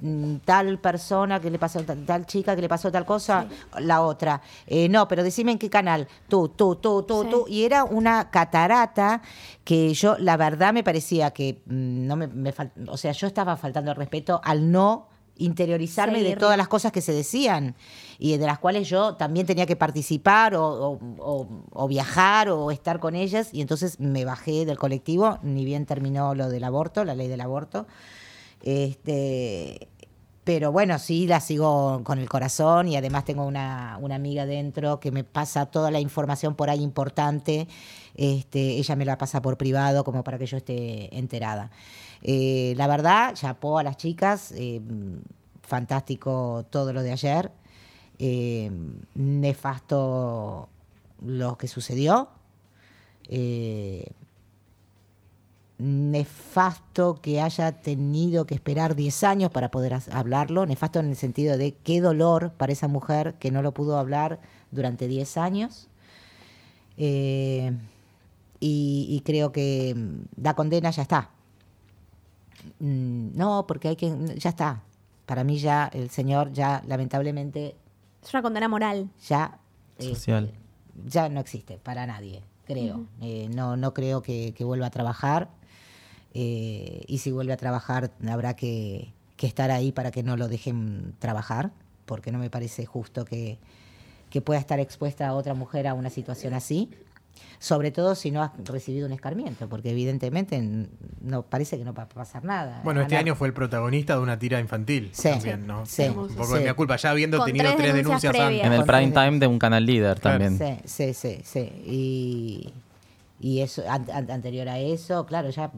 [0.44, 3.46] tal persona que le pasó, tal, tal chica que le pasó tal cosa,
[3.78, 4.42] la otra.
[4.66, 6.06] Eh, no, pero decime en qué canal.
[6.28, 7.28] Tú, tú, tú, tú, Sí.
[7.30, 7.44] tú.
[7.48, 9.22] Y era una catarata
[9.64, 13.26] que yo, la verdad, me parecía que mm, no me, me fal- o sea, yo
[13.26, 17.74] estaba faltando el respeto al no interiorizarme de todas las cosas que se decían
[18.18, 23.50] y de las cuales yo también tenía que participar o, viajar o estar con ellas
[23.52, 27.40] y entonces me bajé del colectivo, ni bien terminó lo del aborto, la ley del
[27.40, 27.86] aborto.
[28.62, 29.88] Este,
[30.44, 35.00] pero bueno, sí la sigo con el corazón y además tengo una, una amiga dentro
[35.00, 37.66] que me pasa toda la información por ahí importante.
[38.14, 41.70] Este, ella me la pasa por privado como para que yo esté enterada.
[42.22, 44.80] Eh, la verdad, chapó a las chicas, eh,
[45.62, 47.50] fantástico todo lo de ayer,
[48.18, 48.70] eh,
[49.14, 50.68] nefasto
[51.24, 52.28] lo que sucedió.
[53.28, 54.12] Eh,
[55.78, 61.58] nefasto que haya tenido que esperar 10 años para poder hablarlo, nefasto en el sentido
[61.58, 65.88] de qué dolor para esa mujer que no lo pudo hablar durante 10 años.
[66.96, 67.72] Eh,
[68.58, 71.30] y, y creo que mm, la condena ya está.
[72.80, 74.82] Mm, No, porque hay que, ya está.
[75.26, 77.76] Para mí ya el señor ya lamentablemente
[78.22, 79.08] Es una condena moral.
[79.28, 79.58] ya
[79.98, 80.52] eh, Social.
[81.06, 83.06] ya no existe para nadie, creo.
[83.20, 85.48] Eh, no, no creo que, que vuelva a trabajar.
[86.34, 90.48] eh, y si vuelve a trabajar, habrá que, que estar ahí para que no lo
[90.48, 91.70] dejen trabajar,
[92.04, 93.58] porque no me parece justo que,
[94.30, 96.90] que pueda estar expuesta a otra mujer a una situación así.
[97.58, 100.62] Sobre todo si no has recibido un escarmiento, porque evidentemente
[101.20, 102.80] no parece que no va a pasar nada.
[102.84, 105.10] Bueno, este año fue el protagonista de una tira infantil.
[105.12, 105.30] Sí.
[105.30, 105.86] también, ¿no?
[105.86, 106.02] Sí.
[106.08, 106.62] Un poco Sí.
[106.62, 108.66] de mi culpa, ya habiendo Con tenido tres tres denuncias denuncias previas.
[108.66, 110.44] En el prime time de un canal líder Claro.
[110.44, 110.80] también.
[110.84, 111.60] Sí, sí, sí, sí.
[111.86, 112.72] Y,
[113.40, 115.70] y eso, an- an- anterior a eso, claro, ya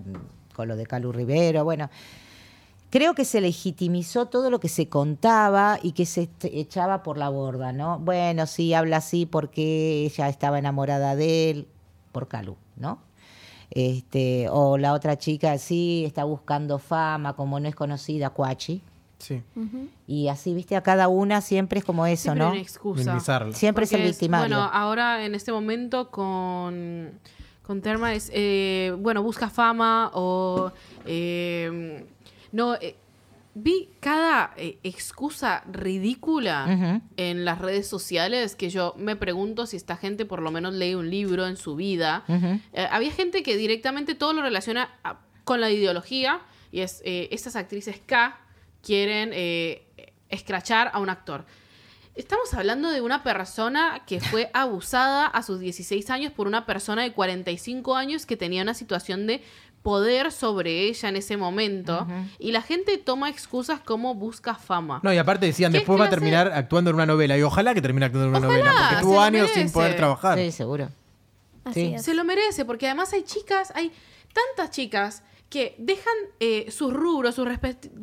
[0.55, 1.89] con lo de Calu Rivero, bueno.
[2.91, 7.29] Creo que se legitimizó todo lo que se contaba y que se echaba por la
[7.29, 7.99] borda, ¿no?
[7.99, 11.69] Bueno, sí, habla así porque ella estaba enamorada de él,
[12.13, 12.99] por Calu, ¿no?
[13.71, 18.81] Este, o la otra chica, sí, está buscando fama, como no es conocida, Cuachi.
[19.19, 19.43] Sí.
[20.07, 22.51] Y así, viste, a cada una siempre es como eso, Siempre ¿no?
[22.53, 23.21] una excusa.
[23.53, 24.57] Siempre es el Porque victimario.
[24.57, 27.11] Bueno, ahora en este momento con,
[27.67, 30.73] con Terma es, eh, bueno, busca fama o...
[31.05, 32.07] eh,
[32.53, 32.97] no, eh,
[33.55, 39.97] vi cada eh, excusa ridícula en las redes sociales que yo me pregunto si esta
[39.97, 42.25] gente por lo menos lee un libro en su vida.
[42.73, 47.29] Eh, había gente que directamente todo lo relaciona a- con la ideología y es eh,
[47.33, 48.39] estas actrices K
[48.83, 49.33] quieren
[50.29, 51.45] escrachar a un actor.
[52.15, 57.03] Estamos hablando de una persona que fue abusada a sus 16 años por una persona
[57.03, 59.41] de 45 años que tenía una situación de
[59.89, 62.07] poder sobre ella en ese momento
[62.39, 65.01] y la gente toma excusas como busca fama.
[65.03, 67.39] No, y aparte decían, ¿Qué después va a clase- terminar actuando en una novela.
[67.39, 69.73] Y ojalá que termine actuando en una Ojalá, novela, porque se tuvo lo años sin
[69.73, 70.39] poder trabajar.
[70.39, 70.91] Sí, seguro.
[71.65, 71.95] Así Sí.
[71.95, 72.03] es.
[72.05, 73.91] Se lo merece, porque además hay chicas, hay
[74.35, 77.49] tantas chicas que dejan eh, sus rubros, sus,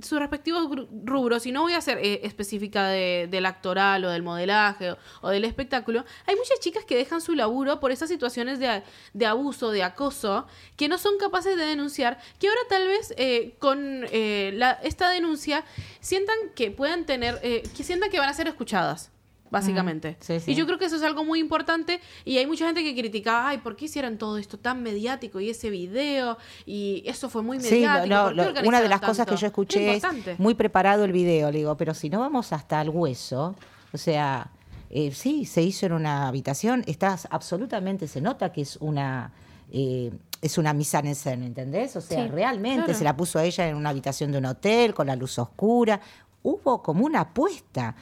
[0.02, 0.68] sus respectivos
[1.04, 4.98] rubros, y no voy a ser eh, específica de- del actoral o del modelaje o,
[5.22, 8.82] o del espectáculo, hay muchas chicas que dejan su laburo por esas situaciones de,
[9.14, 13.56] de abuso, de acoso, que no son capaces de denunciar, que ahora tal vez eh,
[13.60, 15.64] con eh, la- esta denuncia
[16.00, 19.12] sientan que puedan tener, eh, que sientan que van a ser escuchadas.
[19.60, 20.18] Básicamente.
[20.20, 20.52] Sí, sí.
[20.52, 22.00] Y yo creo que eso es algo muy importante.
[22.26, 25.40] Y hay mucha gente que criticaba, ay, ¿por qué hicieron todo esto tan mediático?
[25.40, 28.16] Y ese video, y eso fue muy Sí, mediático.
[28.16, 30.04] no, ¿por qué lo- una de las cosas que yo escuché Es
[30.40, 31.52] muy preparado el video.
[31.52, 33.56] Le digo, pero si no vamos hasta el hueso,
[33.94, 34.50] o sea,
[34.90, 39.32] eh, sí, se hizo en una habitación, estás absolutamente, se nota que es una...
[39.72, 41.96] eh, es una misa en escena, ¿entendés?
[41.96, 42.98] O sea, Sí, realmente claro.
[43.00, 46.00] se la puso a ella en una habitación de un hotel con la luz oscura.
[46.44, 47.96] Hubo como una apuesta.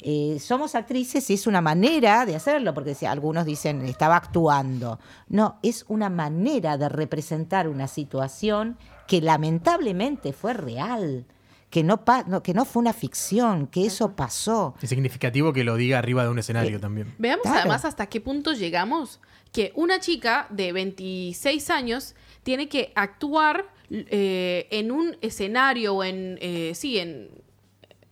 [0.00, 5.00] Eh, somos actrices y es una manera de hacerlo, porque si algunos dicen estaba actuando.
[5.28, 11.26] No, es una manera de representar una situación que lamentablemente fue real,
[11.70, 14.74] que no, pa- no- que no fue una ficción, que eso pasó.
[14.80, 17.12] Es significativo que lo diga arriba de un escenario Eh, también.
[17.18, 17.58] Veamos Claro.
[17.60, 19.20] además hasta qué punto llegamos.
[19.52, 26.38] Que una chica de 26 años tiene que actuar eh, en un escenario o en.
[26.40, 27.30] eh, sí, en.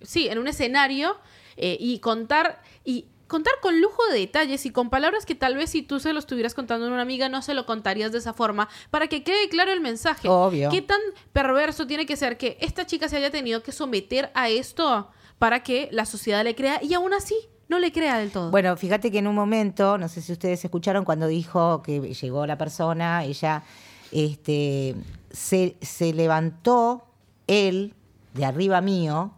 [0.02, 1.16] Sí, en un escenario
[1.56, 2.62] eh, y contar.
[2.84, 6.12] Y contar con lujo de detalles y con palabras que tal vez si tú se
[6.12, 9.24] lo estuvieras contando a una amiga no se lo contarías de esa forma para que
[9.24, 10.28] quede claro el mensaje.
[10.28, 10.70] Obvio.
[10.70, 11.00] ¿Qué tan
[11.32, 15.64] perverso tiene que ser que esta chica se haya tenido que someter a esto para
[15.64, 17.34] que la sociedad le crea y aún así
[17.68, 18.50] no le crea del todo.
[18.50, 22.46] Bueno, fíjate que en un momento, no sé si ustedes escucharon cuando dijo que llegó
[22.46, 23.64] la persona, ella
[24.12, 24.94] este,
[25.30, 27.06] se, se levantó
[27.46, 27.94] él
[28.34, 29.32] de arriba mío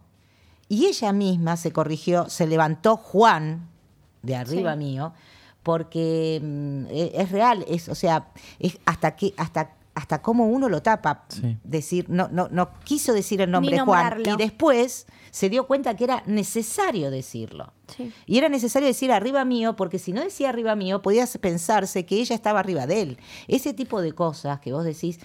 [0.69, 3.67] y ella misma se corrigió, se levantó Juan
[4.21, 4.79] de arriba Sí.
[4.79, 5.13] mío
[5.63, 8.29] porque mm, e- es real, es, o sea,
[8.59, 11.57] es hasta que hasta hasta cómo uno lo tapa, Sí.
[11.65, 16.05] decir, no, no, no quiso decir el nombre Juan y después se dio cuenta que
[16.05, 17.73] era necesario decirlo.
[17.97, 18.13] Sí.
[18.25, 22.15] Y era necesario decir arriba mío, porque si no decía arriba mío, podía pensarse que
[22.15, 23.17] ella estaba arriba de él.
[23.49, 25.19] Ese tipo de cosas que vos decís,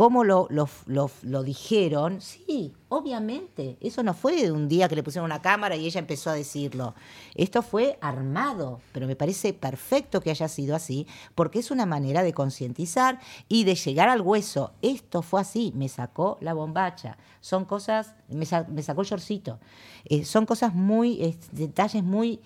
[0.00, 2.22] ¿cómo lo, lo, lo- lo dijeron?
[2.22, 3.76] Sí, obviamente.
[3.82, 6.32] Eso no fue de un día que le pusieron una cámara y ella empezó a
[6.32, 6.94] decirlo.
[7.34, 12.22] Esto fue armado, pero me parece perfecto que haya sido así, porque es una manera
[12.22, 14.72] de concientizar y de llegar al hueso.
[14.80, 17.18] Esto fue así, me sacó la bombacha.
[17.42, 19.58] Son cosas, me, sa- me sacó el shortcito.
[20.06, 22.40] Eh, son cosas muy, eh, detalles muy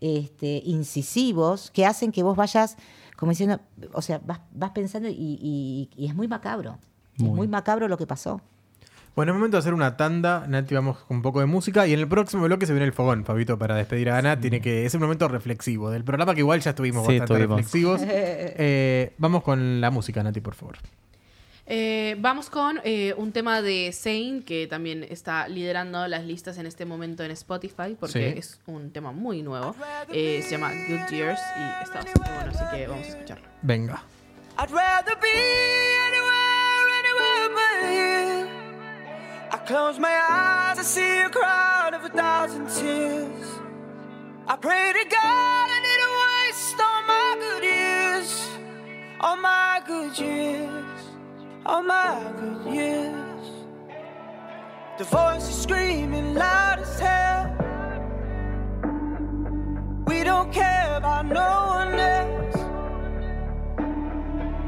[0.00, 2.76] este, incisivos que hacen que vos vayas,
[3.16, 3.58] como diciendo,
[3.94, 6.78] o sea, vas, vas pensando y, y- y es muy macabro.
[7.28, 7.48] Muy.
[7.48, 8.40] Macabro lo que pasó.
[9.16, 10.46] Bueno, es momento de hacer una tanda.
[10.46, 11.86] Nati, vamos con un poco de música.
[11.86, 14.38] Y en el próximo bloque se viene el fogón, Fabito, para despedir a Ana.
[14.40, 17.56] Tiene que, es un momento reflexivo del programa que igual ya estuvimos Sí, bastante estuvimos.
[17.58, 18.00] reflexivos.
[18.06, 20.76] Eh, vamos con la música, Nati, por favor.
[21.72, 26.66] Eh, vamos con eh, un tema de Zayn, que también está liderando las listas en
[26.66, 28.38] este momento en Spotify, porque Sí.
[28.38, 29.76] es un tema muy nuevo.
[30.12, 33.46] Eh, se llama Good Years y está bastante bueno, así que vamos a escucharlo.
[33.62, 34.02] Venga.
[34.58, 35.28] I'd rather be
[36.08, 36.29] anywhere,
[37.54, 38.48] but here.
[39.52, 43.46] I close my eyes, I see a crowd of a thousand tears.
[44.46, 48.30] I pray to God I didn't waste all my good years,
[49.20, 51.00] all my good years,
[51.66, 53.46] all my good years.
[54.98, 57.46] The voice is screaming loud as hell.
[60.06, 62.56] We don't care about no one else.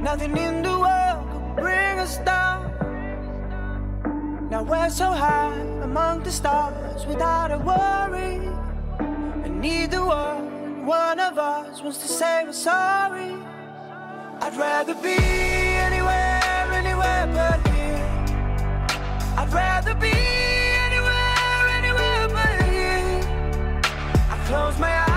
[0.01, 2.62] Nothing in the world could bring us down.
[4.64, 8.37] We're so high among the stars without a worry.
[9.44, 13.35] And neither one, one of us wants to say we're sorry.
[14.40, 15.18] I'd rather be
[15.88, 16.40] anywhere,
[16.72, 18.07] anywhere but here.
[19.37, 20.12] I'd rather be
[20.87, 23.20] anywhere, anywhere but here.
[24.31, 25.12] I close my eyes,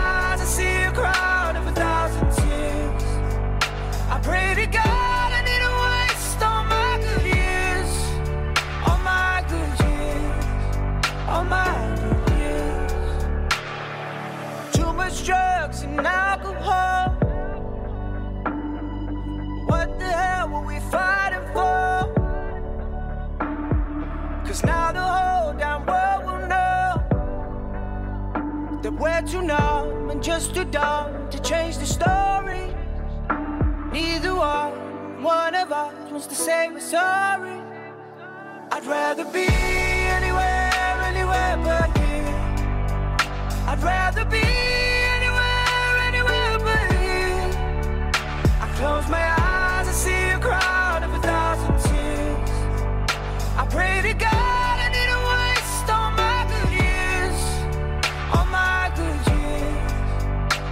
[15.97, 17.10] and alcohol.
[19.65, 22.12] What the hell were we fighting for?
[24.45, 27.03] Cause now the whole damn world will know
[28.81, 32.73] that we're too numb and just too dumb to change the story.
[33.91, 37.62] Neither one, one of us wants to say we're sorry.
[38.71, 40.71] I'd rather be anywhere,
[41.12, 42.36] anywhere but here.
[43.67, 44.84] I'd rather be
[48.75, 52.49] close my eyes, I see a crowd of a thousand tears.
[53.61, 57.38] I pray to God I didn't waste all my good years,
[58.33, 59.91] all my good years,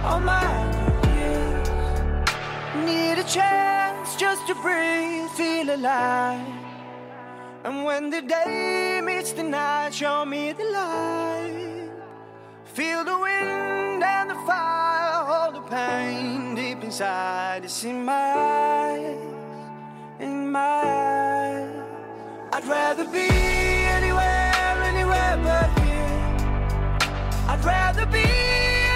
[0.04, 1.68] all my good years.
[2.88, 6.46] Need a chance just to breathe, feel alive.
[7.64, 11.88] And when the day meets the night, show me the light.
[12.64, 14.93] Feel the wind and the fire,
[15.74, 17.64] pain deep inside.
[17.64, 18.26] It's in my
[18.92, 19.18] eyes,
[20.20, 21.70] in my eyes.
[22.54, 23.28] I'd rather be
[23.98, 26.20] anywhere, anywhere but here.
[27.52, 28.28] I'd rather be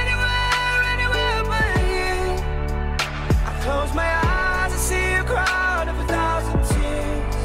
[0.03, 2.31] anywhere, anywhere but here.
[3.51, 7.37] I close my eyes, I see a crowd of a thousand tears.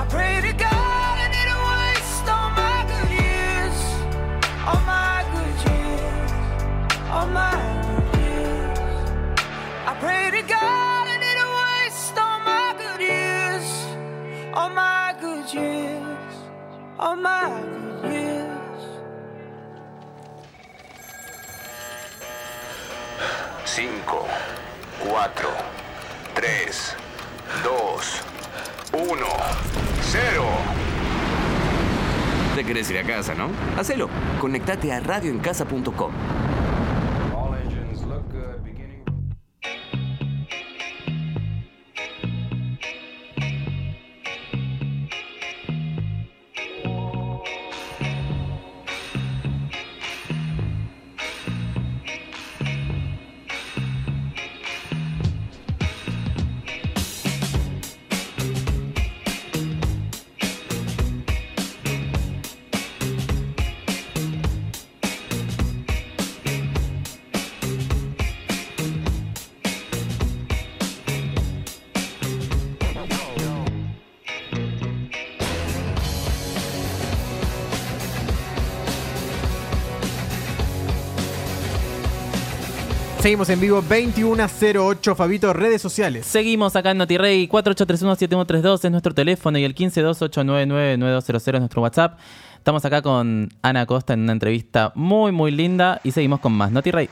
[0.00, 3.78] I pray to God I didn't waste all my good years,
[4.68, 6.30] all my good years,
[7.14, 7.61] all my
[23.74, 24.26] 5,
[25.08, 25.48] 4,
[26.34, 26.96] 3,
[27.64, 28.22] 2,
[28.92, 29.26] 1,
[30.02, 30.44] 0.
[32.54, 33.48] Te querés ir a casa, ¿no?
[33.78, 34.10] Hacelo.
[34.42, 36.12] Conectate a radioencasa.com.
[83.22, 86.26] Seguimos en vivo 2108, Fabito, redes sociales.
[86.26, 92.18] Seguimos acá en NotiRey, 48317132 es nuestro teléfono y el 1528999200 es nuestro WhatsApp.
[92.56, 96.72] Estamos acá con Ana Costa en una entrevista muy, muy linda y seguimos con más
[96.72, 97.08] NotiRey.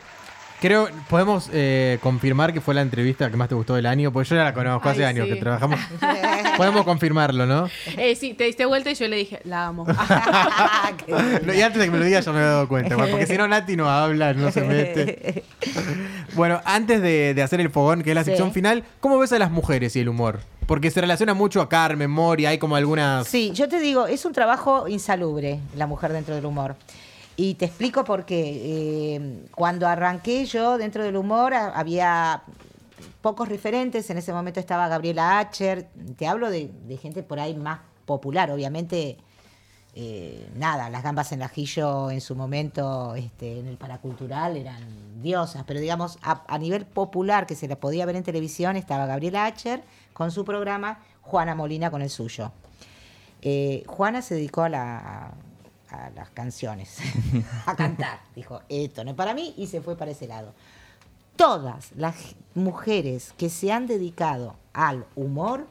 [0.60, 4.30] Creo, podemos eh, confirmar que fue la entrevista que más te gustó del año, porque
[4.30, 5.78] yo ya la conozco hace años que trabajamos.
[6.56, 7.68] podemos confirmarlo, ¿no?
[7.96, 9.86] Eh, sí, te diste vuelta y yo le dije, la amo.
[11.44, 13.26] No, y antes de que me lo digas yo me he dado cuenta, igual, porque
[13.26, 15.44] si no Nati no habla, no se mete.
[16.34, 18.30] Bueno, antes de, de hacer el fogón, que es la Sí.
[18.30, 20.40] sección final, ¿cómo ves a las mujeres y el humor?
[20.66, 23.26] Porque se relaciona mucho a Carmen, Moria, hay como algunas...
[23.26, 26.76] Sí, yo te digo, es un trabajo insalubre la mujer dentro del humor.
[27.36, 28.60] Y te explico por qué.
[29.16, 32.42] Eh, cuando arranqué yo dentro del humor a- había
[33.22, 34.08] pocos referentes.
[34.10, 35.88] En ese momento estaba Gabriela Acher.
[36.16, 38.50] Te hablo de, gente por ahí más popular.
[38.50, 39.18] Obviamente,
[39.94, 45.64] eh, nada, las gambas en ajillo en su momento este, en el paracultural eran diosas.
[45.66, 49.46] Pero digamos, a, a nivel popular que se la podía ver en televisión estaba Gabriela
[49.46, 52.52] Acher con su programa, Juana Molina con el suyo.
[53.42, 55.32] Eh, Juana se dedicó a, la-
[55.90, 56.98] a las canciones,
[57.66, 58.20] a cantar.
[58.34, 60.52] Dijo, esto no es para mí y se fue para ese lado.
[61.40, 65.66] Todas las mujeres que se han dedicado al humor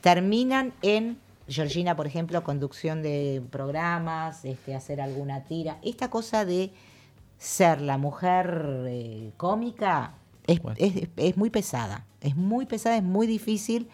[0.00, 5.76] terminan en, Georgina, por ejemplo, conducción de programas, este, hacer alguna tira.
[5.82, 6.72] Esta cosa de
[7.36, 10.14] ser la mujer eh, cómica
[10.46, 10.78] es, Bueno.
[10.80, 12.06] es- es muy pesada.
[12.22, 13.90] Es muy pesada, es muy difícil.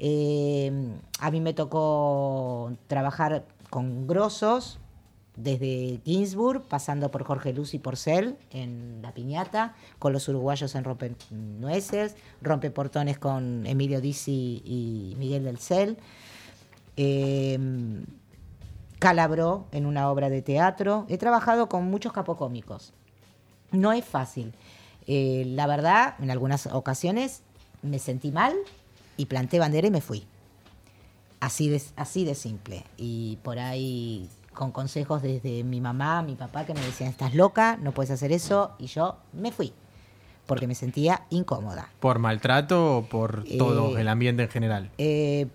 [0.00, 0.72] Eh,
[1.20, 4.80] a mí me tocó trabajar con grosos,
[5.38, 10.84] desde Ginsburg, pasando por Jorge Luz y Porcel en La Piñata, con los uruguayos en
[10.84, 15.96] Rompe Nueces, Rompe Portones con Emilio Dizzi y Miguel del Cel.
[16.96, 17.58] Eh,
[18.98, 21.06] Calabró en una obra de teatro.
[21.08, 22.92] He trabajado con muchos capocómicos.
[23.70, 24.54] No es fácil.
[25.06, 27.42] Eh, la verdad, en algunas ocasiones
[27.82, 28.54] me sentí mal
[29.16, 30.26] y planté bandera y me fui.
[31.38, 32.84] Así de, así de simple.
[32.96, 34.28] Y por ahí
[34.58, 38.32] con consejos desde mi mamá, mi papá, que me decían, estás loca, no puedes hacer
[38.32, 38.72] eso.
[38.80, 39.72] Y yo me fui,
[40.46, 41.88] porque me sentía incómoda.
[42.00, 44.90] ¿Por maltrato o por todo Eh, el ambiente en general?
[44.98, 45.46] Eh,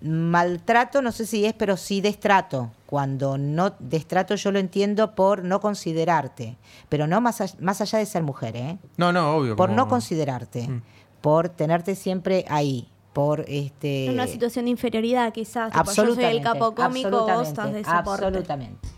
[0.00, 2.70] maltrato, no sé si es, pero sí destrato.
[2.86, 6.56] Cuando no destrato yo lo entiendo por no considerarte,
[6.88, 8.78] pero no más, más allá de ser mujer, ¿eh?
[8.96, 9.56] No, no, obvio.
[9.56, 10.82] por como- no considerarte, Mm.
[11.20, 15.72] por tenerte siempre ahí, por este una situación de inferioridad, quizás.
[15.72, 18.88] yo soy el absolutamente, capo cómico, vos estás de absolutamente, absolutamente,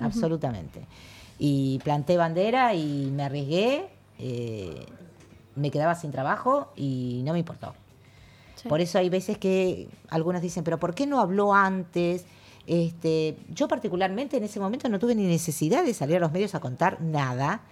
[0.00, 0.86] absolutamente.
[1.38, 3.88] Y planté bandera y me arriesgué,
[4.18, 4.86] eh,
[5.54, 7.74] me quedaba sin trabajo y no me importó.
[8.56, 8.68] Sí.
[8.68, 12.24] Por eso hay veces que algunos dicen, pero ¿por qué no habló antes?
[12.66, 16.54] Este, yo particularmente en ese momento no tuve ni necesidad de salir a los medios
[16.54, 17.62] a contar nada,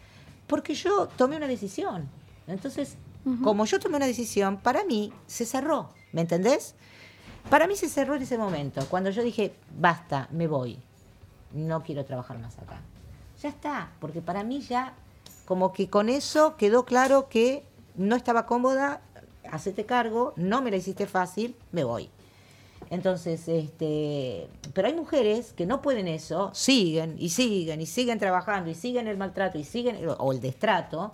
[0.46, 2.08] porque yo tomé una decisión.
[2.46, 2.96] Entonces,
[3.42, 6.74] como yo tomé una decisión, para mí se cerró, ¿me entendés?
[7.50, 10.78] Para mí se cerró en ese momento, cuando yo dije, basta, me voy,
[11.52, 12.80] no quiero trabajar más acá.
[13.42, 14.94] Ya está, porque para mí ya,
[15.44, 17.64] como que con eso quedó claro que
[17.96, 19.00] no estaba cómoda,
[19.50, 22.10] hacete cargo, no me la hiciste fácil, me voy.
[22.90, 28.70] Entonces, este, pero hay mujeres que no pueden eso, siguen y siguen y siguen trabajando
[28.70, 31.12] y siguen el maltrato y siguen o el destrato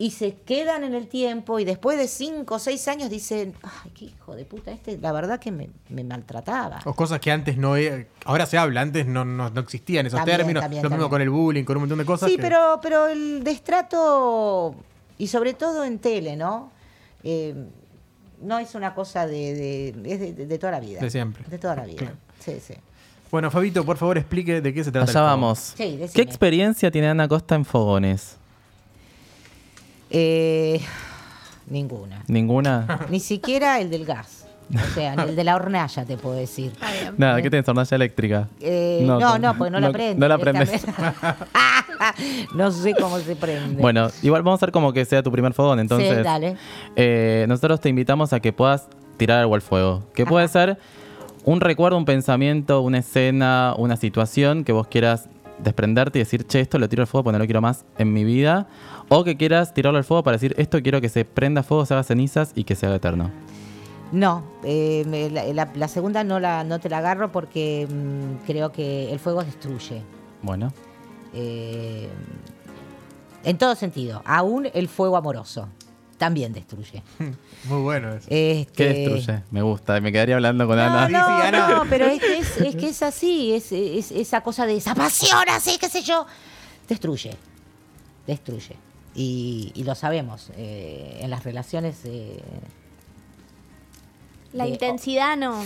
[0.00, 3.90] y se quedan en el tiempo y después de cinco o seis años dicen, ay,
[3.94, 6.78] qué hijo de puta, este la verdad que me, me maltrataba.
[6.84, 7.76] O cosas que antes no...
[7.76, 10.62] e- Ahora se habla, antes no, no, no existían esos También, términos.
[10.62, 12.28] también, Lo mismo con el bullying, con un montón de cosas.
[12.30, 14.74] Sí, que- pero, pero el destrato,
[15.18, 16.70] y sobre todo en tele, ¿no?
[17.24, 17.54] Eh,
[18.40, 21.00] no es una cosa de, de- es de, toda la vida.
[21.00, 21.42] De siempre.
[21.48, 21.96] De toda la vida.
[21.98, 22.16] Claro.
[22.38, 22.74] Sí, sí.
[23.32, 25.10] Bueno, Fabito, por favor, explique de qué se trata.
[25.10, 25.74] Allá vamos.
[25.76, 28.36] Sí, ¿Qué experiencia tiene Ana Costa en fogones?
[30.10, 30.80] Eh,
[31.68, 32.22] ninguna.
[32.28, 33.00] ¿Ninguna?
[33.10, 34.44] Ni siquiera el del gas.
[34.74, 36.72] O sea, el de la hornalla, te puedo decir.
[37.16, 37.66] Nada, ¿qué tenés?
[37.66, 38.48] ¿Hornalla eléctrica?
[38.60, 40.20] Eh, no, no, tam- pues no, la prende.
[40.20, 40.84] No la prendes.
[42.54, 43.80] no sé cómo se prende.
[43.80, 46.18] Bueno, igual vamos a hacer como que sea tu primer fogón, entonces.
[46.18, 46.56] sí, dale.
[46.96, 50.04] eh, nosotros te invitamos a que puedas tirar algo al fuego.
[50.14, 50.78] Que puede ser
[51.44, 55.28] un recuerdo, un pensamiento, una escena, una situación que vos quieras
[55.62, 58.12] desprenderte y decir, che, esto lo tiro al fuego porque no lo quiero más en
[58.12, 58.68] mi vida.
[59.08, 61.94] O que quieras tirarlo al fuego para decir, esto quiero que se prenda fuego, se
[61.94, 63.30] haga cenizas y que se haga eterno.
[64.12, 68.46] No, eh, me- la, la- la segunda no, la, no te la agarro porque mm,
[68.46, 70.02] creo que el fuego destruye.
[70.42, 70.72] Bueno.
[71.34, 72.08] Eh,
[73.44, 75.68] en todo sentido, aún el fuego amoroso
[76.18, 77.02] también destruye.
[77.64, 78.26] Muy bueno eso.
[78.28, 79.42] Este, ¿Qué destruye?
[79.50, 81.08] Me gusta, me quedaría hablando con No, Ana.
[81.08, 81.68] No, sí, Ana.
[81.70, 84.94] no, pero es que es, es que es así, es, es esa cosa de esa
[84.94, 86.26] pasión así, qué sé yo,
[86.88, 87.30] destruye,
[88.26, 88.76] destruye.
[89.14, 90.50] Y, y lo sabemos.
[90.56, 92.00] eh, en las relaciones.
[92.04, 92.38] eh,
[94.58, 95.62] La de- intensidad no.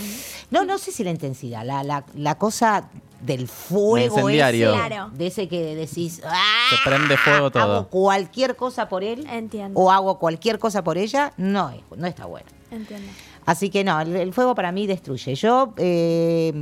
[0.50, 2.88] no, no sé si la intensidad, la, la, la cosa
[3.20, 4.70] del fuego incendiario.
[4.74, 5.10] ese, Claro.
[5.14, 7.62] de ese que decís, "Ah, Se prende fuego todo".
[7.62, 9.78] Hago cualquier cosa por él Entiendo.
[9.78, 12.46] o hago cualquier cosa por ella, no, es- no está bueno.
[12.70, 13.10] Entiendo.
[13.46, 15.34] Así que no, el, el fuego para mí destruye.
[15.34, 16.52] Yo, eh,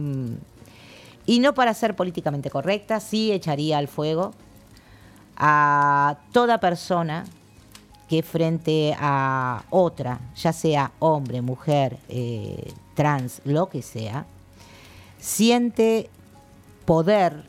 [1.26, 4.32] y no para ser políticamente correcta, sí echaría al fuego
[5.36, 7.24] a toda persona
[8.10, 14.26] que frente a otra, ya sea hombre, mujer, eh, trans, lo que sea,
[15.20, 16.10] siente
[16.86, 17.44] poder,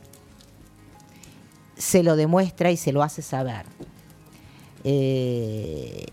[1.76, 3.66] se lo demuestra y se lo hace saber.
[4.84, 6.06] Eh,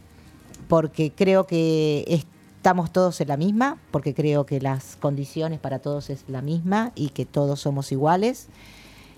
[0.67, 6.09] porque creo que estamos todos en la misma, porque creo que las condiciones para todos
[6.09, 8.47] es la misma y que todos somos iguales.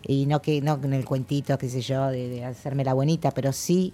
[0.05, 3.31] Y no que no en el cuentito, qué sé yo, de, de hacerme la bonita,
[3.31, 3.93] pero sí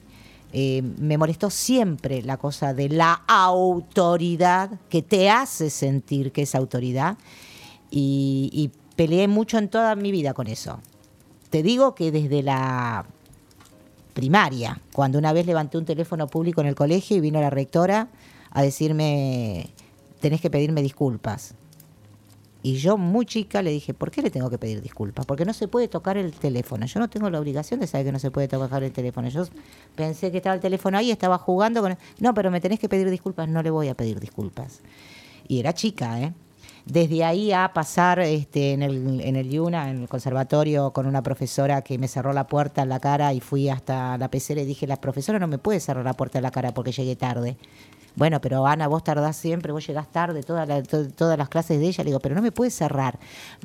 [0.53, 6.55] eh, me molestó siempre la cosa de la autoridad que te hace sentir que es
[6.55, 7.17] autoridad.
[7.89, 10.79] Y, y peleé mucho en toda mi vida con eso.
[11.49, 13.05] Te digo que desde la
[14.13, 18.09] primaria, cuando una vez levanté un teléfono público en el colegio y vino la rectora
[18.51, 19.69] a decirme,
[20.19, 21.53] tenés que pedirme disculpas.
[22.67, 25.25] Y yo, muy chica, le dije, ¿por qué le tengo que pedir disculpas?
[25.25, 26.85] Porque no se puede tocar el teléfono.
[26.85, 29.29] Yo no tengo la obligación de saber que no se puede tocar el teléfono.
[29.29, 29.45] Yo
[29.95, 31.97] pensé que estaba el teléfono ahí, estaba jugando con...
[32.19, 33.47] No, pero me tenés que pedir disculpas.
[33.47, 34.81] No le voy a pedir disculpas.
[35.47, 36.33] Y era chica, ¿eh?
[36.83, 41.23] Desde ahí a pasar este, en, el, en el Yuna, en el conservatorio, con una
[41.23, 44.65] profesora que me cerró la puerta en la cara y fui hasta la pecera y
[44.65, 47.55] dije, la profesora no me puede cerrar la puerta en la cara porque llegué tarde.
[48.17, 52.03] Bueno, pero Ana, vos tardás siempre, vos llegás tarde, toda todas las clases de ella.
[52.03, 53.19] Le digo, pero no me puede cerrar.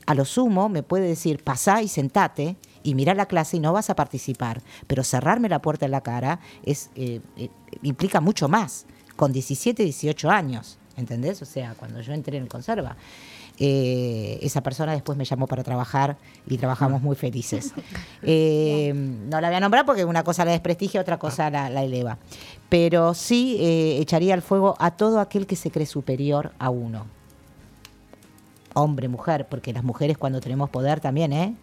[0.04, 3.72] A lo sumo me puede decir, pasá y sentate y mirá la clase y no
[3.72, 4.60] vas a participar.
[4.86, 7.48] Pero cerrarme la puerta en la cara es eh, eh,
[7.80, 8.84] implica mucho más,
[9.16, 10.78] con 17, 18 años.
[10.98, 11.40] ¿Entendés?
[11.40, 12.94] O sea, cuando yo entré en el conserva.
[13.58, 16.16] Eh, esa persona después me llamó para trabajar
[16.48, 17.72] y trabajamos muy felices.
[18.24, 21.82] Eh, no la voy a nombrar porque una cosa la desprestigia, otra cosa la, la
[21.82, 22.18] eleva.
[22.68, 27.06] Pero sí eh, echaría al fuego a todo aquel que se cree superior a uno.
[28.74, 31.56] Hombre, mujer, porque las mujeres cuando tenemos poder también, ¿eh?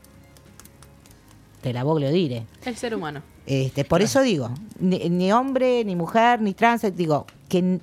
[1.61, 2.45] Te la voglio dire.
[2.65, 3.21] El ser humano.
[3.45, 7.79] Este, por eso digo, ni, ni hombre, ni mujer, ni trans, digo, que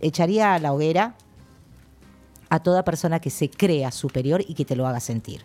[0.00, 1.14] echaría a la hoguera
[2.48, 5.44] a toda persona que se crea superior y que te lo haga sentir.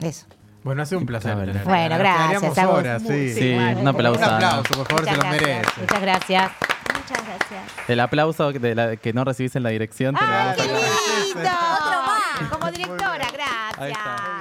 [0.00, 0.26] Eso.
[0.64, 1.34] Bueno, ha sido un placer.
[1.34, 3.32] Bueno, Nos gracias, a horas, sí.
[3.32, 4.18] Sí, bueno, un aplauso.
[4.20, 5.50] Un aplauso, por favor, se Muchas lo gracias.
[5.50, 5.80] merece.
[5.80, 6.52] Muchas gracias.
[6.94, 7.88] Muchas gracias.
[7.88, 10.14] El aplauso de la- que no recibís en la dirección.
[10.14, 11.40] te lo ¡Ay, a qué lindo!
[11.40, 12.48] Otro más.
[12.50, 13.88] Como directora, Ahí gracias.
[13.98, 14.37] está.